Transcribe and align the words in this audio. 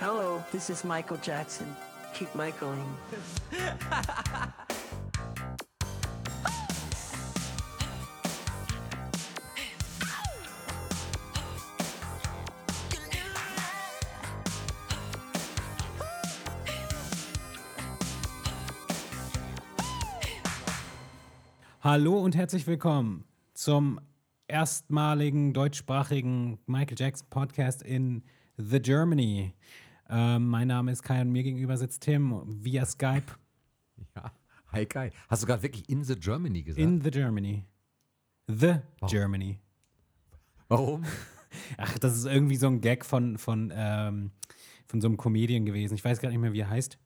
Hello, 0.00 0.44
this 0.52 0.70
is 0.70 0.84
Michael 0.84 1.18
Jackson. 1.20 1.66
Keep 2.14 2.32
Michaeling. 2.36 2.84
Hallo 21.80 22.20
und 22.20 22.36
herzlich 22.36 22.68
willkommen 22.68 23.24
zum 23.54 23.98
erstmaligen 24.46 25.52
deutschsprachigen 25.52 26.60
Michael 26.66 26.96
Jackson 26.96 27.26
Podcast 27.30 27.82
in 27.82 28.22
The 28.58 28.80
Germany. 28.80 29.54
Ähm, 30.08 30.46
mein 30.46 30.68
Name 30.68 30.92
ist 30.92 31.02
Kai 31.02 31.20
und 31.20 31.30
mir 31.30 31.42
gegenüber 31.42 31.76
sitzt 31.76 32.02
Tim 32.02 32.42
via 32.64 32.86
Skype 32.86 33.26
Ja. 34.16 34.32
Hi 34.72 34.86
Kai. 34.86 35.12
Hast 35.28 35.42
du 35.42 35.46
gerade 35.46 35.62
wirklich 35.62 35.88
in 35.88 36.04
the 36.04 36.14
Germany 36.14 36.62
gesagt? 36.62 36.82
in 36.82 37.02
The 37.02 37.10
Germany. 37.10 37.64
The 38.46 38.76
Warum? 39.00 39.08
Germany. 39.10 39.58
Warum? 40.68 41.04
Ach, 41.76 41.98
das 41.98 42.16
ist 42.16 42.24
irgendwie 42.24 42.56
so 42.56 42.66
ein 42.68 42.80
Gag 42.80 43.04
von, 43.04 43.38
von, 43.38 43.72
ähm, 43.74 44.30
von 44.86 45.00
so 45.00 45.08
einem 45.08 45.16
Comedian 45.16 45.64
gewesen. 45.64 45.94
Ich 45.94 46.04
weiß 46.04 46.20
gar 46.20 46.30
nicht 46.30 46.38
mehr, 46.38 46.52
wie 46.52 46.60
er 46.60 46.70
heißt. 46.70 46.98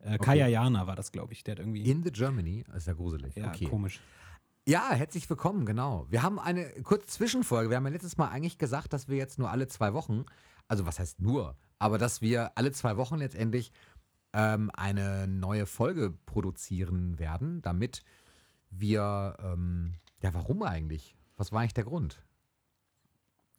Äh, 0.00 0.18
Kaya 0.18 0.46
Jana 0.46 0.86
war 0.86 0.96
das, 0.96 1.12
glaube 1.12 1.32
ich. 1.32 1.44
Der 1.44 1.52
hat 1.52 1.58
irgendwie. 1.58 1.82
In 1.82 2.02
the 2.02 2.10
Germany? 2.10 2.64
Das 2.66 2.78
ist 2.78 2.86
ja 2.86 2.94
gruselig. 2.94 3.34
ja, 3.36 3.48
okay. 3.48 3.66
komisch. 3.66 4.00
Ja, 4.66 4.92
herzlich 4.92 5.28
willkommen, 5.28 5.64
genau. 5.64 6.06
Wir 6.10 6.22
haben 6.22 6.38
eine 6.38 6.70
kurze 6.82 7.06
Zwischenfolge. 7.06 7.70
Wir 7.70 7.76
haben 7.76 7.86
ja 7.86 7.92
letztes 7.92 8.18
Mal 8.18 8.28
eigentlich 8.28 8.58
gesagt, 8.58 8.92
dass 8.92 9.08
wir 9.08 9.16
jetzt 9.16 9.38
nur 9.38 9.50
alle 9.50 9.68
zwei 9.68 9.94
Wochen, 9.94 10.24
also 10.68 10.86
was 10.86 10.98
heißt 10.98 11.20
nur, 11.20 11.56
aber 11.80 11.98
dass 11.98 12.20
wir 12.20 12.52
alle 12.56 12.70
zwei 12.70 12.96
Wochen 12.96 13.16
letztendlich 13.16 13.72
ähm, 14.32 14.70
eine 14.74 15.26
neue 15.26 15.66
Folge 15.66 16.14
produzieren 16.26 17.18
werden, 17.18 17.62
damit 17.62 18.04
wir, 18.70 19.36
ähm, 19.42 19.94
ja, 20.22 20.32
warum 20.32 20.62
eigentlich? 20.62 21.16
Was 21.36 21.50
war 21.50 21.60
eigentlich 21.60 21.74
der 21.74 21.84
Grund? 21.84 22.22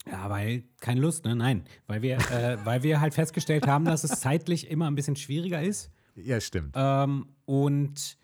Ja, 0.10 0.30
weil 0.30 0.64
keine 0.80 1.02
Lust, 1.02 1.26
ne? 1.26 1.36
Nein, 1.36 1.66
weil 1.88 2.02
wir, 2.02 2.18
äh, 2.32 2.58
weil 2.66 2.84
wir 2.84 3.02
halt 3.02 3.14
festgestellt 3.14 3.68
haben, 3.68 3.86
dass 3.86 4.04
es 4.04 4.22
zeitlich 4.22 4.70
immer 4.70 4.88
ein 4.90 4.96
bisschen 4.96 5.16
schwieriger 5.16 5.62
ist. 5.62 5.92
Ja, 6.16 6.40
stimmt. 6.40 6.76
Ähm, 6.76 7.28
und 7.46 8.18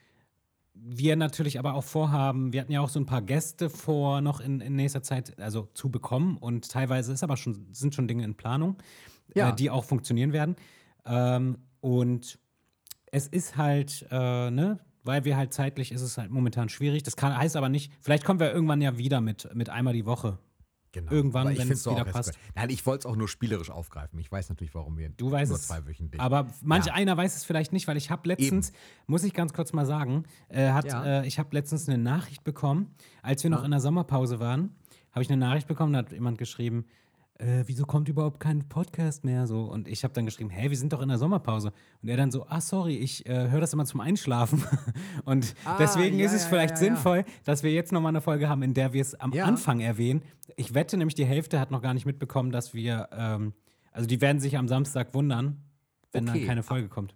wir 0.74 1.16
natürlich 1.16 1.58
aber 1.58 1.74
auch 1.74 1.84
vorhaben, 1.84 2.54
wir 2.54 2.62
hatten 2.62 2.72
ja 2.72 2.82
auch 2.82 2.90
so 2.90 3.00
ein 3.00 3.06
paar 3.08 3.22
Gäste 3.24 3.70
vor, 3.70 4.22
noch 4.22 4.40
in, 4.40 4.62
in 4.62 4.76
nächster 4.76 5.02
Zeit, 5.02 5.40
also 5.40 5.68
zu 5.74 5.90
bekommen. 5.90 6.38
Und 6.38 6.70
teilweise 6.70 7.14
ist 7.14 7.24
aber 7.24 7.36
schon, 7.36 7.68
sind 7.72 7.96
schon 7.96 8.08
Dinge 8.08 8.24
in 8.24 8.36
Planung, 8.36 8.78
Ja. 9.36 9.50
äh, 9.50 9.56
die 9.56 9.70
auch 9.70 9.84
funktionieren 9.86 10.34
werden. 10.34 10.56
Ähm, 11.06 11.58
und 11.82 12.40
es 13.12 13.28
ist 13.28 13.56
halt, 13.58 14.06
äh, 14.12 14.52
ne, 14.52 14.80
weil 15.04 15.24
wir 15.26 15.38
halt 15.38 15.54
zeitlich 15.54 15.92
ist 15.92 16.02
es 16.02 16.18
halt 16.18 16.32
momentan 16.32 16.70
schwierig. 16.70 17.04
Das 17.04 17.16
kann, 17.16 17.36
heißt 17.38 17.56
aber 17.56 17.70
nicht, 17.70 17.92
vielleicht 18.02 18.26
kommen 18.26 18.40
wir 18.40 18.52
irgendwann 18.52 18.82
ja 18.82 18.98
wieder 18.98 19.22
mit, 19.22 19.50
mit 19.56 19.70
einmal 19.70 19.94
die 19.94 20.06
Woche. 20.06 20.38
Genau. 20.94 21.12
irgendwann, 21.12 21.56
wenn 21.56 21.70
es 21.70 21.86
wieder 21.86 22.06
passt. 22.06 22.32
gut. 22.34 22.40
Nein, 22.56 22.70
ich 22.72 22.84
wollte 22.88 23.02
es 23.02 23.06
auch 23.06 23.16
nur 23.18 23.28
spielerisch 23.28 23.70
aufgreifen. 23.70 24.18
Ich 24.20 24.32
weiß 24.32 24.50
natürlich, 24.50 24.74
warum 24.74 24.98
wir 24.98 25.10
Du 25.10 25.30
weißt 25.30 25.50
nur 25.52 25.60
es. 25.60 25.68
zweiwöchentlich. 25.68 26.20
Aber 26.20 26.48
manch 26.64 26.88
Ja. 26.88 26.94
einer 26.94 27.16
weiß 27.16 27.36
es 27.36 27.44
vielleicht 27.44 27.72
nicht, 27.72 27.88
weil 27.88 27.98
ich 27.98 28.10
habe 28.10 28.28
letztens, 28.28 28.72
muss 29.06 29.24
ich 29.24 29.34
ganz 29.34 29.54
kurz 29.54 29.74
mal 29.74 29.86
sagen, 29.86 30.24
äh, 30.50 30.70
hat, 30.72 30.86
Ja. 30.86 31.22
äh, 31.22 31.28
ich 31.28 31.38
habe 31.38 31.50
letztens 31.52 31.88
eine 31.88 32.00
Nachricht 32.00 32.44
bekommen, 32.44 32.96
als 33.22 33.44
wir 33.44 33.52
noch 33.52 33.60
Ja. 33.60 33.66
in 33.66 33.72
der 33.72 33.80
Sommerpause 33.82 34.40
waren, 34.40 34.76
habe 35.12 35.22
ich 35.22 35.30
eine 35.30 35.38
Nachricht 35.38 35.68
bekommen, 35.68 35.94
da 35.94 36.00
hat 36.00 36.12
jemand 36.14 36.40
geschrieben, 36.40 36.86
äh, 37.40 37.64
wieso 37.66 37.86
kommt 37.86 38.10
überhaupt 38.10 38.40
kein 38.40 38.68
Podcast 38.68 39.24
mehr? 39.24 39.48
So 39.48 39.62
und 39.64 39.88
ich 39.88 40.04
habe 40.04 40.14
dann 40.14 40.26
geschrieben, 40.26 40.50
hä, 40.50 40.70
wir 40.70 40.78
sind 40.78 40.94
doch 40.94 41.02
in 41.02 41.10
der 41.10 41.18
Sommerpause. 41.18 41.72
Und 42.02 42.10
er 42.10 42.18
dann 42.18 42.32
so, 42.32 42.46
ah 42.48 42.62
sorry, 42.62 42.96
ich 42.98 43.26
äh, 43.28 43.50
höre 43.50 43.62
das 43.62 43.74
immer 43.74 43.86
zum 43.86 44.00
Einschlafen. 44.02 44.64
und 45.26 45.56
Ah, 45.66 45.78
deswegen 45.80 46.18
ja, 46.20 46.26
ist 46.26 46.34
es 46.34 46.44
ja, 46.44 46.50
vielleicht 46.50 46.72
ja, 46.72 46.78
sinnvoll, 46.78 47.26
dass 47.44 47.64
wir 47.64 47.72
jetzt 47.72 47.92
nochmal 47.92 48.10
eine 48.10 48.22
Folge 48.22 48.50
haben, 48.50 48.62
in 48.64 48.74
der 48.74 48.94
wir 48.94 49.02
es 49.02 49.16
am. 49.16 49.34
Anfang 49.34 49.80
erwähnen. 49.80 50.22
Ich 50.56 50.74
wette 50.74 50.98
nämlich, 50.98 51.16
die 51.16 51.26
Hälfte 51.26 51.60
hat 51.60 51.72
noch 51.72 51.82
gar 51.82 51.94
nicht 51.94 52.06
mitbekommen, 52.06 52.52
dass 52.52 52.74
wir, 52.74 53.10
ähm, 53.12 53.54
also 53.92 54.08
die 54.08 54.20
werden 54.22 54.40
sich 54.40 54.58
am 54.58 54.68
Samstag 54.68 55.14
wundern, 55.14 55.64
wenn 56.12 56.28
Okay. 56.28 56.40
dann 56.40 56.48
keine 56.48 56.64
Folge 56.64 56.88
kommt. 56.90 57.14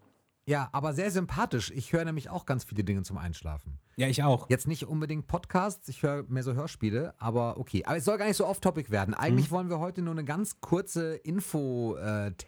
Ja, 0.47 0.69
aber 0.71 0.93
sehr 0.93 1.11
sympathisch. 1.11 1.71
Ich 1.71 1.93
höre 1.93 2.03
nämlich 2.05 2.29
auch 2.29 2.45
ganz 2.45 2.63
viele 2.63 2.83
Dinge 2.83 3.03
zum 3.03 3.17
Einschlafen. 3.17 3.79
Ja, 3.95 4.07
ich 4.07 4.23
auch. 4.23 4.49
Jetzt 4.49 4.67
nicht 4.67 4.85
unbedingt 4.87 5.27
Podcasts, 5.27 5.87
ich 5.89 6.01
höre 6.03 6.23
mehr 6.23 6.43
so 6.43 6.53
Hörspiele, 6.53 7.13
aber 7.19 7.57
okay. 7.57 7.83
Aber 7.85 7.97
es 7.97 8.05
soll 8.05 8.17
gar 8.17 8.25
nicht 8.27 8.37
so 8.37 8.45
off-topic 8.47 8.89
werden. 8.91 9.13
Eigentlich 9.13 9.47
Mhm. 9.47 9.51
wollen 9.55 9.69
wir 9.69 9.79
heute 9.79 10.01
nur 10.01 10.13
eine 10.13 10.25
ganz 10.25 10.59
kurze 10.61 11.15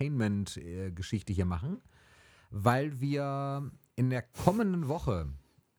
Infotainment-Geschichte 0.04 1.34
hier 1.34 1.46
machen, 1.46 1.82
weil 2.50 3.00
wir 3.00 3.72
in 3.96 4.10
der 4.10 4.22
kommenden 4.24 4.88
Woche 4.88 5.28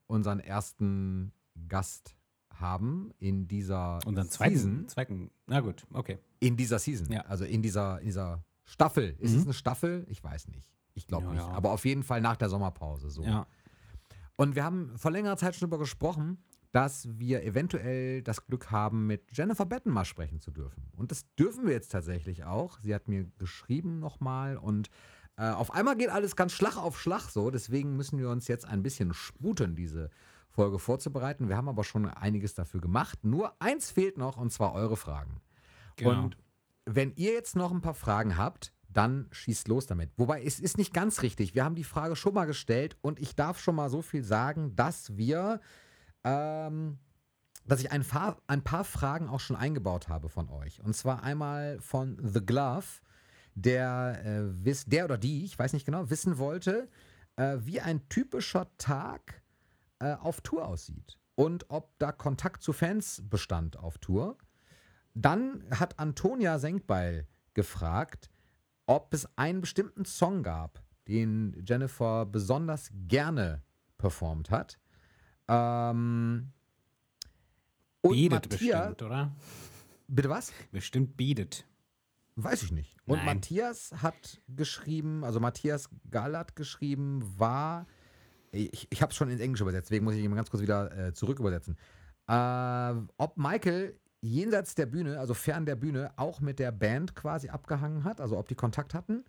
unseren 0.06 0.40
ersten 0.40 1.32
Gast 1.68 2.16
haben 2.50 3.10
in 3.18 3.48
dieser 3.48 3.98
dann 4.04 4.28
zweiten, 4.28 4.54
Season. 4.56 4.88
zweiten, 4.88 5.30
na 5.46 5.60
gut, 5.60 5.84
okay. 5.92 6.18
In 6.40 6.56
dieser 6.56 6.78
Season. 6.78 7.10
Ja. 7.10 7.22
Also 7.22 7.44
in 7.44 7.62
dieser, 7.62 7.98
in 8.00 8.06
dieser 8.06 8.44
Staffel. 8.64 9.16
Ist 9.18 9.32
Mhm. 9.32 9.38
es 9.38 9.44
eine 9.44 9.52
Staffel? 9.54 10.06
Ich 10.08 10.22
weiß 10.22 10.46
nicht. 10.48 10.70
Ich 10.94 11.06
glaube 11.06 11.24
Ja, 11.26 11.32
nicht. 11.32 11.42
ja. 11.42 11.48
Aber 11.52 11.70
auf 11.72 11.84
jeden 11.84 12.02
Fall 12.02 12.20
nach 12.20 12.36
der 12.36 12.48
Sommerpause. 12.48 13.10
So. 13.10 13.22
Ja. 13.22 13.46
Und 14.36 14.54
wir 14.54 14.64
haben 14.64 14.96
vor 14.96 15.10
längerer 15.10 15.36
Zeit 15.36 15.54
schon 15.54 15.68
darüber 15.68 15.78
gesprochen, 15.82 16.38
dass 16.72 17.08
wir 17.18 17.44
eventuell 17.44 18.22
das 18.22 18.46
Glück 18.46 18.72
haben, 18.72 19.06
mit 19.06 19.36
Jennifer 19.36 19.64
Batten 19.64 19.92
mal 19.92 20.04
sprechen 20.04 20.40
zu 20.40 20.50
dürfen. 20.50 20.90
Und 20.96 21.12
das 21.12 21.24
dürfen 21.36 21.66
wir 21.66 21.72
jetzt 21.72 21.92
tatsächlich 21.92 22.44
auch. 22.44 22.80
Sie 22.80 22.92
hat 22.92 23.06
mir 23.06 23.26
geschrieben 23.38 24.00
nochmal 24.00 24.56
und 24.56 24.90
äh, 25.36 25.50
auf 25.50 25.72
einmal 25.72 25.96
geht 25.96 26.08
alles 26.10 26.34
ganz 26.34 26.52
Schlag 26.52 26.76
auf 26.76 27.00
Schlag 27.00 27.30
so. 27.30 27.50
Deswegen 27.50 27.96
müssen 27.96 28.18
wir 28.18 28.28
uns 28.28 28.48
jetzt 28.48 28.66
ein 28.66 28.82
bisschen 28.82 29.14
sputen, 29.14 29.76
diese 29.76 30.10
Folge 30.48 30.80
vorzubereiten. 30.80 31.48
Wir 31.48 31.56
haben 31.56 31.68
aber 31.68 31.84
schon 31.84 32.06
einiges 32.08 32.54
dafür 32.54 32.80
gemacht. 32.80 33.20
Nur 33.22 33.54
eins 33.60 33.92
fehlt 33.92 34.18
noch 34.18 34.36
und 34.36 34.52
zwar 34.52 34.74
eure 34.74 34.96
Fragen. 34.96 35.40
Genau. 35.96 36.24
Und 36.24 36.36
wenn 36.86 37.12
ihr 37.14 37.32
jetzt 37.34 37.54
noch 37.54 37.70
ein 37.70 37.80
paar 37.82 37.94
Fragen 37.94 38.36
habt, 38.36 38.72
dann 38.96 39.28
schießt 39.30 39.68
los 39.68 39.86
damit. 39.86 40.10
Wobei 40.16 40.42
es 40.42 40.60
ist 40.60 40.78
nicht 40.78 40.94
ganz 40.94 41.22
richtig. 41.22 41.54
Wir 41.54 41.64
haben 41.64 41.74
die 41.74 41.84
Frage 41.84 42.16
schon 42.16 42.34
mal 42.34 42.46
gestellt 42.46 42.96
und 43.02 43.20
ich 43.20 43.34
darf 43.34 43.60
schon 43.60 43.74
mal 43.74 43.90
so 43.90 44.02
viel 44.02 44.24
sagen, 44.24 44.74
dass 44.76 45.16
wir, 45.16 45.60
ähm, 46.24 46.98
dass 47.66 47.80
ich 47.80 47.92
ein 47.92 48.04
paar, 48.04 48.38
ein 48.46 48.62
paar 48.62 48.84
Fragen 48.84 49.28
auch 49.28 49.40
schon 49.40 49.56
eingebaut 49.56 50.08
habe 50.08 50.28
von 50.28 50.48
euch. 50.48 50.82
Und 50.82 50.94
zwar 50.94 51.22
einmal 51.22 51.78
von 51.80 52.18
The 52.22 52.44
Glove, 52.44 52.86
der, 53.54 54.52
äh, 54.64 54.74
der 54.86 55.04
oder 55.04 55.18
die, 55.18 55.44
ich 55.44 55.58
weiß 55.58 55.72
nicht 55.72 55.86
genau, 55.86 56.10
wissen 56.10 56.38
wollte, 56.38 56.88
äh, 57.36 57.58
wie 57.60 57.80
ein 57.80 58.08
typischer 58.08 58.68
Tag 58.78 59.42
äh, 59.98 60.14
auf 60.14 60.40
Tour 60.40 60.66
aussieht 60.66 61.18
und 61.34 61.70
ob 61.70 61.98
da 61.98 62.12
Kontakt 62.12 62.62
zu 62.62 62.72
Fans 62.72 63.22
bestand 63.28 63.78
auf 63.78 63.98
Tour. 63.98 64.38
Dann 65.14 65.64
hat 65.70 65.98
Antonia 65.98 66.58
Senkbeil 66.58 67.26
gefragt, 67.54 68.30
ob 68.86 69.12
es 69.14 69.28
einen 69.36 69.60
bestimmten 69.60 70.04
Song 70.04 70.42
gab, 70.42 70.82
den 71.08 71.62
Jennifer 71.66 72.26
besonders 72.26 72.90
gerne 73.08 73.62
performt 73.98 74.50
hat. 74.50 74.78
Ähm, 75.48 76.52
und 78.00 78.12
Bietet 78.12 78.50
Matthias, 78.50 78.88
bestimmt, 78.88 79.02
oder? 79.02 79.32
bitte 80.08 80.30
was? 80.30 80.52
Bestimmt 80.72 81.16
bietet. 81.16 81.66
Weiß 82.36 82.62
ich 82.62 82.72
nicht. 82.72 82.96
Und 83.06 83.18
Nein. 83.18 83.36
Matthias 83.36 83.92
hat 84.02 84.42
geschrieben, 84.48 85.24
also 85.24 85.40
Matthias 85.40 85.88
Gall 86.10 86.36
hat 86.36 86.56
geschrieben, 86.56 87.22
war, 87.38 87.86
ich, 88.50 88.88
ich 88.90 89.02
habe 89.02 89.10
es 89.10 89.16
schon 89.16 89.30
ins 89.30 89.40
Englische 89.40 89.62
übersetzt, 89.62 89.90
deswegen 89.90 90.04
muss 90.04 90.14
ich 90.14 90.24
ihn 90.24 90.30
mal 90.30 90.36
ganz 90.36 90.50
kurz 90.50 90.62
wieder 90.62 91.08
äh, 91.08 91.12
zurück 91.14 91.38
übersetzen. 91.38 91.76
Äh, 92.26 92.94
ob 93.16 93.36
Michael 93.36 93.98
jenseits 94.24 94.74
der 94.74 94.86
Bühne, 94.86 95.18
also 95.20 95.34
fern 95.34 95.66
der 95.66 95.76
Bühne, 95.76 96.12
auch 96.16 96.40
mit 96.40 96.58
der 96.58 96.72
Band 96.72 97.14
quasi 97.14 97.50
abgehangen 97.50 98.04
hat, 98.04 98.20
also 98.20 98.38
ob 98.38 98.48
die 98.48 98.54
Kontakt 98.54 98.94
hatten, 98.94 99.24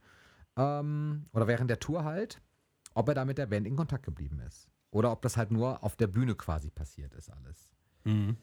ähm, 0.56 1.26
oder 1.34 1.48
während 1.48 1.70
der 1.70 1.80
Tour 1.80 2.06
halt, 2.06 2.42
ob 2.94 3.10
er 3.10 3.14
da 3.14 3.26
mit 3.26 3.38
der 3.38 3.48
Band 3.48 3.68
in 3.68 3.76
Kontakt 3.76 4.06
geblieben 4.06 4.40
ist. 4.40 4.70
Oder 4.92 5.12
ob 5.12 5.22
das 5.22 5.36
halt 5.36 5.52
nur 5.52 5.84
auf 5.84 5.98
der 5.98 6.08
Bühne 6.08 6.36
quasi 6.36 6.70
passiert 6.70 7.14
ist 7.14 7.30
alles. 7.30 7.70
Mhm. 8.06 8.38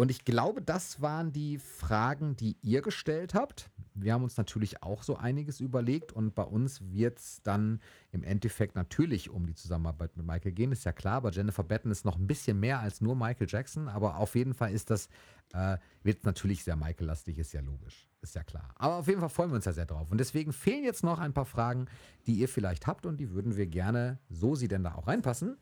Und 0.00 0.10
ich 0.10 0.24
glaube, 0.24 0.62
das 0.62 1.02
waren 1.02 1.30
die 1.30 1.58
Fragen, 1.58 2.34
die 2.34 2.56
ihr 2.62 2.80
gestellt 2.80 3.34
habt. 3.34 3.68
Wir 3.92 4.14
haben 4.14 4.24
uns 4.24 4.38
natürlich 4.38 4.82
auch 4.82 5.02
so 5.02 5.16
einiges 5.16 5.60
überlegt 5.60 6.10
und 6.10 6.34
bei 6.34 6.42
uns 6.42 6.80
wird 6.90 7.18
es 7.18 7.42
dann 7.42 7.82
im 8.10 8.22
Endeffekt 8.22 8.76
natürlich 8.76 9.28
um 9.28 9.44
die 9.44 9.54
Zusammenarbeit 9.54 10.16
mit 10.16 10.24
Michael 10.24 10.52
gehen, 10.52 10.72
ist 10.72 10.86
ja 10.86 10.92
klar, 10.92 11.16
aber 11.16 11.32
Jennifer 11.32 11.64
Batten 11.64 11.90
ist 11.90 12.06
noch 12.06 12.16
ein 12.16 12.26
bisschen 12.26 12.58
mehr 12.58 12.80
als 12.80 13.02
nur 13.02 13.14
Michael 13.14 13.46
Jackson, 13.46 13.88
aber 13.88 14.16
auf 14.16 14.36
jeden 14.36 14.54
Fall 14.54 14.72
ist 14.72 14.88
das, 14.88 15.10
äh, 15.52 15.76
wird 16.02 16.24
natürlich 16.24 16.64
sehr 16.64 16.76
Michael-lastig, 16.76 17.36
ist 17.36 17.52
ja 17.52 17.60
logisch, 17.60 18.08
ist 18.22 18.34
ja 18.34 18.42
klar. 18.42 18.70
Aber 18.76 18.94
auf 18.94 19.06
jeden 19.06 19.20
Fall 19.20 19.28
freuen 19.28 19.50
wir 19.50 19.56
uns 19.56 19.66
ja 19.66 19.74
sehr 19.74 19.84
drauf 19.84 20.10
und 20.10 20.16
deswegen 20.16 20.54
fehlen 20.54 20.82
jetzt 20.82 21.04
noch 21.04 21.18
ein 21.18 21.34
paar 21.34 21.44
Fragen, 21.44 21.88
die 22.26 22.36
ihr 22.36 22.48
vielleicht 22.48 22.86
habt 22.86 23.04
und 23.04 23.20
die 23.20 23.32
würden 23.32 23.54
wir 23.58 23.66
gerne, 23.66 24.18
so 24.30 24.54
sie 24.54 24.68
denn 24.68 24.82
da 24.82 24.94
auch 24.94 25.08
reinpassen, 25.08 25.58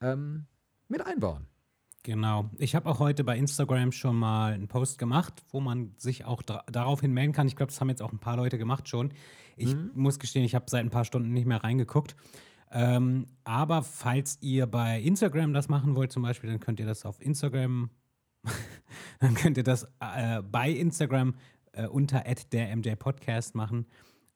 ähm, 0.00 0.46
mit 0.88 1.06
einbauen. 1.06 1.46
Genau. 2.04 2.50
Ich 2.58 2.74
habe 2.74 2.88
auch 2.88 3.00
heute 3.00 3.24
bei 3.24 3.36
Instagram 3.36 3.92
schon 3.92 4.16
mal 4.16 4.52
einen 4.52 4.68
Post 4.68 4.98
gemacht, 4.98 5.42
wo 5.50 5.60
man 5.60 5.92
sich 5.98 6.24
auch 6.24 6.42
daraufhin 6.42 7.12
melden 7.12 7.32
kann. 7.32 7.48
Ich 7.48 7.56
glaube, 7.56 7.70
das 7.70 7.80
haben 7.80 7.88
jetzt 7.88 8.02
auch 8.02 8.12
ein 8.12 8.18
paar 8.18 8.36
Leute 8.36 8.56
gemacht 8.56 8.88
schon. 8.88 9.12
Ich 9.56 9.74
mhm. 9.74 9.90
muss 9.94 10.18
gestehen, 10.18 10.44
ich 10.44 10.54
habe 10.54 10.66
seit 10.68 10.84
ein 10.84 10.90
paar 10.90 11.04
Stunden 11.04 11.32
nicht 11.32 11.46
mehr 11.46 11.62
reingeguckt. 11.62 12.16
Ähm, 12.70 13.26
aber 13.44 13.82
falls 13.82 14.38
ihr 14.40 14.66
bei 14.66 15.00
Instagram 15.00 15.52
das 15.52 15.68
machen 15.68 15.96
wollt, 15.96 16.12
zum 16.12 16.22
Beispiel, 16.22 16.50
dann 16.50 16.60
könnt 16.60 16.80
ihr 16.80 16.86
das 16.86 17.04
auf 17.04 17.20
Instagram, 17.20 17.90
dann 19.20 19.34
könnt 19.34 19.56
ihr 19.56 19.64
das 19.64 19.84
äh, 20.00 20.42
bei 20.42 20.70
Instagram 20.70 21.34
äh, 21.72 21.86
unter 21.86 22.22
der 22.52 22.76
MJ 22.76 22.94
Podcast 22.96 23.54
machen. 23.54 23.86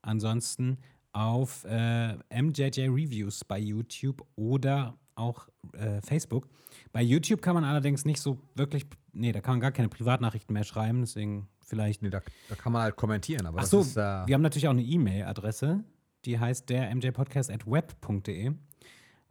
Ansonsten 0.00 0.79
auf 1.12 1.65
äh, 1.65 2.15
MJJ 2.31 2.88
Reviews 2.88 3.44
bei 3.44 3.58
YouTube 3.58 4.26
oder 4.35 4.99
auch 5.15 5.49
äh, 5.75 6.00
Facebook. 6.00 6.49
Bei 6.93 7.03
YouTube 7.03 7.41
kann 7.41 7.55
man 7.55 7.65
allerdings 7.65 8.05
nicht 8.05 8.21
so 8.21 8.39
wirklich, 8.55 8.87
nee, 9.12 9.33
da 9.33 9.41
kann 9.41 9.55
man 9.55 9.61
gar 9.61 9.73
keine 9.73 9.89
Privatnachrichten 9.89 10.53
mehr 10.53 10.65
schreiben, 10.65 11.00
deswegen 11.00 11.49
vielleicht. 11.61 12.03
Nee, 12.03 12.11
da, 12.11 12.21
da 12.49 12.55
kann 12.55 12.73
man 12.73 12.83
halt 12.83 12.97
kommentieren, 12.97 13.47
aber 13.47 13.61
Ach 13.61 13.67
so, 13.67 13.81
ist, 13.81 13.97
äh 13.97 14.27
wir 14.27 14.35
haben 14.35 14.43
natürlich 14.43 14.69
auch 14.69 14.73
eine 14.73 14.83
E-Mail-Adresse, 14.83 15.85
die 16.25 16.39
heißt 16.39 16.69
der 16.69 16.94
mjpodcast.web.de. 16.94 18.47
Ähm, 18.47 18.59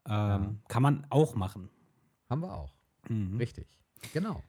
ja. 0.06 0.56
Kann 0.68 0.84
man 0.84 1.06
auch 1.10 1.36
machen. 1.36 1.70
Haben 2.30 2.42
wir 2.42 2.54
auch. 2.54 2.74
Mhm. 3.08 3.38
Richtig. 3.38 3.68
Genau. 4.14 4.42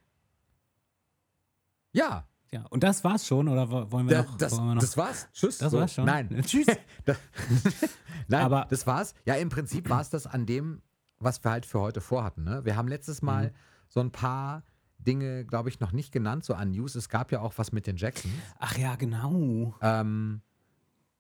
Ja, 1.93 2.27
ja, 2.53 2.67
und 2.69 2.83
das 2.83 3.03
war's 3.03 3.27
schon, 3.27 3.49
oder 3.49 3.71
wollen 3.71 4.09
wir, 4.09 4.23
noch, 4.23 4.37
das, 4.37 4.53
wollen 4.53 4.69
wir 4.69 4.75
noch? 4.75 4.83
Das 4.83 4.97
war's. 4.97 5.29
Tschüss. 5.33 5.59
Das 5.59 5.73
so. 5.73 5.81
war's 5.81 5.95
schon. 5.95 6.05
Nein. 6.05 6.29
Tschüss. 6.47 6.67
Nein, 8.29 8.45
aber 8.45 8.67
das 8.69 8.87
war's. 8.87 9.15
Ja, 9.25 9.35
im 9.35 9.49
Prinzip 9.49 9.89
war 9.89 10.03
es 10.03 10.11
das 10.11 10.27
an 10.27 10.45
dem, 10.45 10.83
was 11.25 11.43
wir 11.45 11.51
halt 11.51 11.67
für 11.67 11.81
heute 11.81 12.01
vorhatten. 12.01 12.45
Ne? 12.45 12.65
Wir 12.65 12.77
haben 12.77 12.89
letztes 12.89 13.23
Mal 13.23 13.49
mhm. 13.49 13.55
so 13.89 14.01
ein 14.01 14.11
paar 14.11 14.63
Dinge, 14.99 15.45
glaube 15.45 15.69
ich, 15.69 15.81
noch 15.81 15.93
nicht 15.93 16.13
genannt, 16.13 16.45
so 16.45 16.55
an 16.55 16.71
News. 16.71 16.95
Es 16.95 17.09
gab 17.09 17.33
ja 17.33 17.41
auch 17.41 17.55
was 17.57 17.73
mit 17.73 17.87
den 17.87 17.97
Jacksons. 17.97 18.33
Ach 18.59 18.77
ja, 18.79 18.95
genau. 18.97 19.75
Ähm, 19.81 20.43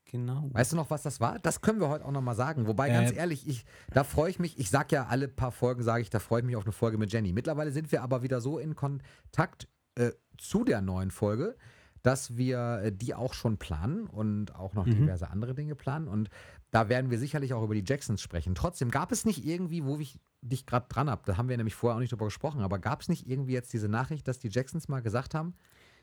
genau. 0.04 0.50
Weißt 0.52 0.72
du 0.72 0.76
noch, 0.76 0.90
was 0.90 1.02
das 1.02 1.20
war? 1.20 1.38
Das 1.40 1.60
können 1.60 1.80
wir 1.80 1.88
heute 1.88 2.04
auch 2.04 2.12
noch 2.12 2.22
mal 2.22 2.34
sagen. 2.34 2.66
Wobei, 2.66 2.88
äh, 2.88 2.92
ganz 2.92 3.12
ehrlich, 3.12 3.46
ich, 3.48 3.64
da 3.92 4.04
freue 4.04 4.30
ich 4.30 4.38
mich. 4.38 4.58
Ich 4.58 4.70
sage 4.70 4.94
ja 4.94 5.06
alle 5.06 5.28
paar 5.28 5.52
Folgen, 5.52 5.82
sage 5.82 6.02
ich, 6.02 6.10
da 6.10 6.20
freue 6.20 6.40
ich 6.40 6.46
mich 6.46 6.56
auf 6.56 6.64
eine 6.64 6.72
Folge 6.72 6.98
mit 6.98 7.12
Jenny. 7.12 7.32
Mittlerweile 7.32 7.72
sind 7.72 7.90
wir 7.92 8.02
aber 8.02 8.22
wieder 8.22 8.40
so 8.40 8.58
in 8.58 8.76
Kontakt 8.76 9.68
äh, 9.96 10.12
zu 10.38 10.64
der 10.64 10.80
neuen 10.80 11.10
Folge, 11.10 11.56
dass 12.02 12.36
wir 12.36 12.80
äh, 12.82 12.92
die 12.92 13.14
auch 13.14 13.34
schon 13.34 13.58
planen 13.58 14.06
und 14.06 14.54
auch 14.54 14.74
noch 14.74 14.86
mhm. 14.86 14.92
diverse 14.92 15.30
andere 15.30 15.54
Dinge 15.54 15.74
planen. 15.74 16.08
Und 16.08 16.30
da 16.70 16.88
werden 16.88 17.10
wir 17.10 17.18
sicherlich 17.18 17.54
auch 17.54 17.62
über 17.62 17.74
die 17.74 17.84
Jacksons 17.86 18.20
sprechen. 18.20 18.54
Trotzdem 18.54 18.90
gab 18.90 19.12
es 19.12 19.24
nicht 19.24 19.44
irgendwie, 19.44 19.84
wo 19.84 19.98
ich 19.98 20.18
dich 20.40 20.66
gerade 20.66 20.86
dran 20.88 21.08
habe, 21.08 21.22
da 21.26 21.36
haben 21.36 21.48
wir 21.48 21.56
nämlich 21.56 21.74
vorher 21.74 21.96
auch 21.96 22.00
nicht 22.00 22.10
drüber 22.10 22.24
gesprochen, 22.24 22.62
aber 22.62 22.78
gab 22.78 23.00
es 23.02 23.08
nicht 23.08 23.28
irgendwie 23.28 23.52
jetzt 23.52 23.72
diese 23.72 23.88
Nachricht, 23.88 24.26
dass 24.26 24.40
die 24.40 24.48
Jacksons 24.48 24.88
mal 24.88 25.00
gesagt 25.00 25.34
haben, 25.34 25.54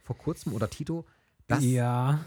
vor 0.04 0.18
kurzem 0.18 0.54
oder 0.54 0.70
Tito, 0.70 1.06
dass, 1.48 1.64
ja, 1.64 2.20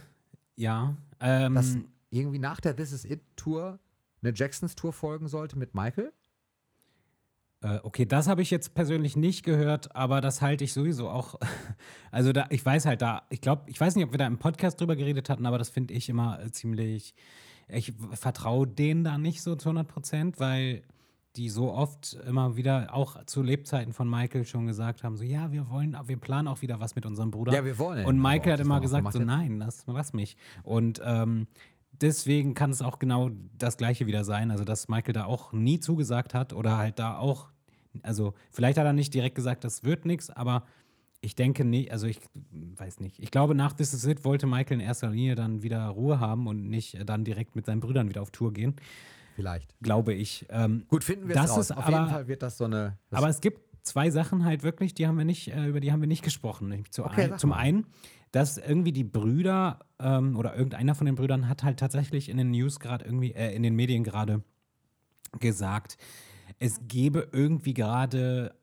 ja, 0.56 0.94
ähm, 1.20 1.54
dass 1.54 1.78
irgendwie 2.10 2.38
nach 2.38 2.60
der 2.60 2.76
This 2.76 2.92
Is 2.92 3.04
It 3.04 3.22
Tour 3.36 3.78
eine 4.22 4.32
Jacksons 4.34 4.74
Tour 4.74 4.92
folgen 4.92 5.28
sollte 5.28 5.58
mit 5.58 5.74
Michael? 5.74 6.12
Äh, 7.62 7.78
okay, 7.82 8.04
das 8.04 8.28
habe 8.28 8.42
ich 8.42 8.50
jetzt 8.50 8.74
persönlich 8.74 9.16
nicht 9.16 9.44
gehört, 9.44 9.94
aber 9.94 10.20
das 10.20 10.42
halte 10.42 10.64
ich 10.64 10.72
sowieso 10.72 11.08
auch. 11.08 11.38
Also 12.14 12.30
da, 12.32 12.44
ich 12.50 12.64
weiß 12.64 12.84
halt 12.84 13.00
da, 13.00 13.22
ich 13.30 13.40
glaube, 13.40 13.62
ich 13.68 13.80
weiß 13.80 13.96
nicht, 13.96 14.04
ob 14.04 14.12
wir 14.12 14.18
da 14.18 14.26
im 14.26 14.36
Podcast 14.36 14.78
drüber 14.78 14.96
geredet 14.96 15.30
hatten, 15.30 15.46
aber 15.46 15.56
das 15.56 15.70
finde 15.70 15.94
ich 15.94 16.10
immer 16.10 16.38
äh, 16.42 16.50
ziemlich. 16.52 17.14
Ich 17.68 17.94
vertraue 18.12 18.66
denen 18.66 19.02
da 19.02 19.16
nicht 19.16 19.40
so 19.40 19.56
zu 19.56 19.70
100 19.70 19.88
Prozent, 19.88 20.38
weil 20.38 20.82
die 21.36 21.48
so 21.48 21.72
oft 21.72 22.18
immer 22.26 22.56
wieder 22.56 22.94
auch 22.94 23.24
zu 23.24 23.40
Lebzeiten 23.42 23.94
von 23.94 24.10
Michael 24.10 24.44
schon 24.44 24.66
gesagt 24.66 25.04
haben, 25.04 25.16
so 25.16 25.24
ja, 25.24 25.52
wir 25.52 25.70
wollen, 25.70 25.96
wir 26.04 26.18
planen 26.18 26.48
auch 26.48 26.60
wieder 26.60 26.80
was 26.80 26.96
mit 26.96 27.06
unserem 27.06 27.30
Bruder. 27.30 27.54
Ja, 27.54 27.64
wir 27.64 27.78
wollen. 27.78 28.04
Und 28.04 28.20
Michael 28.20 28.52
hat 28.52 28.60
immer 28.60 28.80
gesagt, 28.80 29.10
so 29.10 29.20
nein, 29.20 29.56
lass, 29.58 29.84
lass 29.86 30.12
mich. 30.12 30.36
Und 30.62 31.00
ähm, 31.02 31.46
deswegen 31.92 32.52
kann 32.52 32.70
es 32.70 32.82
auch 32.82 32.98
genau 32.98 33.30
das 33.56 33.78
Gleiche 33.78 34.06
wieder 34.06 34.24
sein. 34.24 34.50
Also, 34.50 34.64
dass 34.64 34.88
Michael 34.88 35.14
da 35.14 35.24
auch 35.24 35.52
nie 35.52 35.80
zugesagt 35.80 36.34
hat 36.34 36.52
oder 36.52 36.76
halt 36.76 36.98
da 36.98 37.16
auch 37.16 37.51
also 38.02 38.34
vielleicht 38.50 38.78
hat 38.78 38.86
er 38.86 38.92
nicht 38.92 39.14
direkt 39.14 39.34
gesagt, 39.34 39.64
das 39.64 39.84
wird 39.84 40.04
nichts, 40.04 40.30
aber 40.30 40.64
ich 41.20 41.36
denke 41.36 41.64
nicht, 41.64 41.92
also 41.92 42.06
ich 42.06 42.18
weiß 42.50 43.00
nicht. 43.00 43.20
Ich 43.20 43.30
glaube, 43.30 43.54
nach 43.54 43.72
This 43.72 43.94
Is 43.94 44.04
It 44.04 44.24
wollte 44.24 44.46
Michael 44.46 44.80
in 44.80 44.86
erster 44.86 45.10
Linie 45.10 45.36
dann 45.36 45.62
wieder 45.62 45.86
Ruhe 45.86 46.18
haben 46.18 46.48
und 46.48 46.68
nicht 46.68 46.98
dann 47.06 47.24
direkt 47.24 47.54
mit 47.54 47.64
seinen 47.64 47.80
Brüdern 47.80 48.08
wieder 48.08 48.22
auf 48.22 48.32
Tour 48.32 48.52
gehen. 48.52 48.74
Vielleicht. 49.36 49.74
Glaube 49.80 50.12
ich. 50.14 50.46
Ähm, 50.50 50.84
Gut, 50.88 51.04
finden 51.04 51.28
wir 51.28 51.36
es 51.36 51.50
raus. 51.50 51.70
Auf 51.70 51.86
aber, 51.86 51.96
jeden 51.96 52.10
Fall 52.10 52.28
wird 52.28 52.42
das 52.42 52.58
so 52.58 52.64
eine. 52.64 52.98
Das 53.10 53.18
aber 53.18 53.28
es 53.28 53.40
gibt 53.40 53.60
zwei 53.82 54.10
Sachen 54.10 54.44
halt 54.44 54.62
wirklich, 54.62 54.94
die 54.94 55.06
haben 55.06 55.16
wir 55.16 55.24
nicht, 55.24 55.48
äh, 55.48 55.66
über 55.66 55.80
die 55.80 55.92
haben 55.92 56.00
wir 56.00 56.08
nicht 56.08 56.24
gesprochen. 56.24 56.84
Zu 56.90 57.04
okay, 57.04 57.32
ein, 57.32 57.38
zum 57.38 57.52
einen, 57.52 57.86
dass 58.32 58.58
irgendwie 58.58 58.92
die 58.92 59.04
Brüder 59.04 59.80
ähm, 59.98 60.36
oder 60.36 60.56
irgendeiner 60.56 60.94
von 60.94 61.06
den 61.06 61.14
Brüdern 61.14 61.48
hat 61.48 61.62
halt 61.62 61.78
tatsächlich 61.78 62.28
in 62.28 62.36
den 62.36 62.50
News 62.50 62.80
gerade 62.80 63.04
irgendwie, 63.04 63.32
äh, 63.32 63.54
in 63.54 63.62
den 63.62 63.76
Medien 63.76 64.04
gerade 64.04 64.42
gesagt, 65.38 65.98
es 66.58 66.80
gäbe 66.88 67.28
irgendwie 67.32 67.74
gerade 67.74 68.54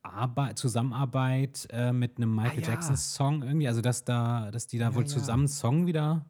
Zusammenarbeit 0.55 1.67
äh, 1.71 1.91
mit 1.91 2.17
einem 2.17 2.33
Michael 2.33 2.63
ah, 2.63 2.67
ja. 2.67 2.73
Jackson 2.73 2.97
Song 2.97 3.43
irgendwie, 3.43 3.67
also 3.67 3.81
dass 3.81 4.03
da, 4.03 4.51
dass 4.51 4.67
die 4.67 4.77
da 4.77 4.89
ja, 4.89 4.95
wohl 4.95 5.05
zusammen 5.05 5.41
einen 5.41 5.47
Song 5.47 5.87
wieder 5.87 6.25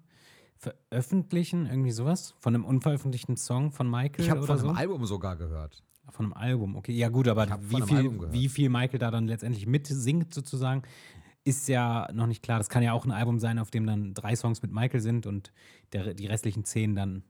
veröffentlichen, 0.57 1.65
irgendwie 1.65 1.91
sowas 1.91 2.35
von 2.39 2.53
einem 2.53 2.65
unveröffentlichten 2.65 3.38
Song 3.38 3.71
von 3.71 3.89
Michael 3.89 4.25
ich 4.25 4.31
oder 4.31 4.44
von 4.44 4.57
so. 4.57 4.67
einem 4.67 4.77
Album 4.77 5.06
sogar 5.06 5.38
gehört. 5.38 5.83
Von 6.09 6.25
einem 6.25 6.33
Album, 6.33 6.75
okay, 6.75 6.91
ja 6.91 7.09
gut, 7.09 7.27
aber 7.27 7.47
wie 7.61 7.81
viel, 7.81 8.31
wie 8.31 8.50
viel 8.50 8.69
Michael 8.69 9.00
da 9.00 9.11
dann 9.11 9.27
letztendlich 9.27 9.67
mitsingt 9.67 10.33
sozusagen, 10.33 10.83
ist 11.45 11.67
ja 11.67 12.09
noch 12.13 12.27
nicht 12.27 12.44
klar. 12.44 12.57
Das 12.57 12.69
kann 12.69 12.83
ja 12.83 12.94
auch 12.94 13.06
ein 13.06 13.11
Album 13.11 13.39
sein, 13.39 13.59
auf 13.59 13.71
dem 13.71 13.85
dann 13.85 14.13
drei 14.13 14.35
Songs 14.35 14.61
mit 14.61 14.71
Michael 14.71 15.00
sind 15.00 15.25
und 15.25 15.51
der, 15.94 16.13
die 16.13 16.27
restlichen 16.27 16.65
zehn 16.65 16.95
dann 16.95 17.23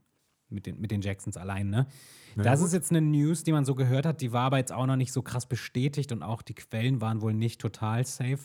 mit 0.49 0.65
den, 0.65 0.79
mit 0.79 0.91
den 0.91 1.01
Jacksons 1.01 1.37
allein, 1.37 1.69
ne? 1.69 1.87
Ja, 2.35 2.43
das 2.43 2.59
gut. 2.59 2.67
ist 2.67 2.73
jetzt 2.73 2.91
eine 2.91 3.01
News, 3.01 3.43
die 3.43 3.51
man 3.51 3.65
so 3.65 3.75
gehört 3.75 4.05
hat, 4.05 4.21
die 4.21 4.31
war 4.31 4.43
aber 4.43 4.57
jetzt 4.57 4.71
auch 4.71 4.85
noch 4.85 4.95
nicht 4.95 5.13
so 5.13 5.21
krass 5.21 5.45
bestätigt 5.45 6.11
und 6.11 6.23
auch 6.23 6.41
die 6.41 6.53
Quellen 6.53 7.01
waren 7.01 7.21
wohl 7.21 7.33
nicht 7.33 7.59
total 7.61 8.05
safe. 8.05 8.39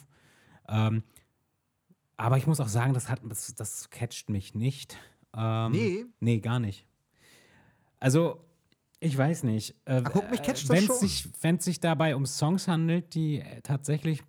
Ähm, 0.68 1.02
aber 2.16 2.38
ich 2.38 2.46
muss 2.46 2.60
auch 2.60 2.68
sagen, 2.68 2.94
das, 2.94 3.08
hat, 3.08 3.20
das, 3.24 3.54
das 3.54 3.90
catcht 3.90 4.30
mich 4.30 4.54
nicht. 4.54 4.96
Ähm, 5.36 5.72
nee. 5.72 6.04
Nee, 6.20 6.38
gar 6.40 6.60
nicht. 6.60 6.86
Also, 7.98 8.40
ich 9.00 9.16
weiß 9.16 9.42
nicht. 9.42 9.74
Äh, 9.84 10.02
Ach, 10.04 10.12
guck, 10.12 10.30
mich 10.30 10.42
catcht 10.42 10.68
wenn 10.68 10.86
das 10.86 11.00
sich, 11.00 11.28
Wenn 11.40 11.56
es 11.56 11.64
sich 11.64 11.80
dabei 11.80 12.14
um 12.16 12.24
Songs 12.26 12.68
handelt, 12.68 13.14
die 13.14 13.42
tatsächlich 13.62 14.22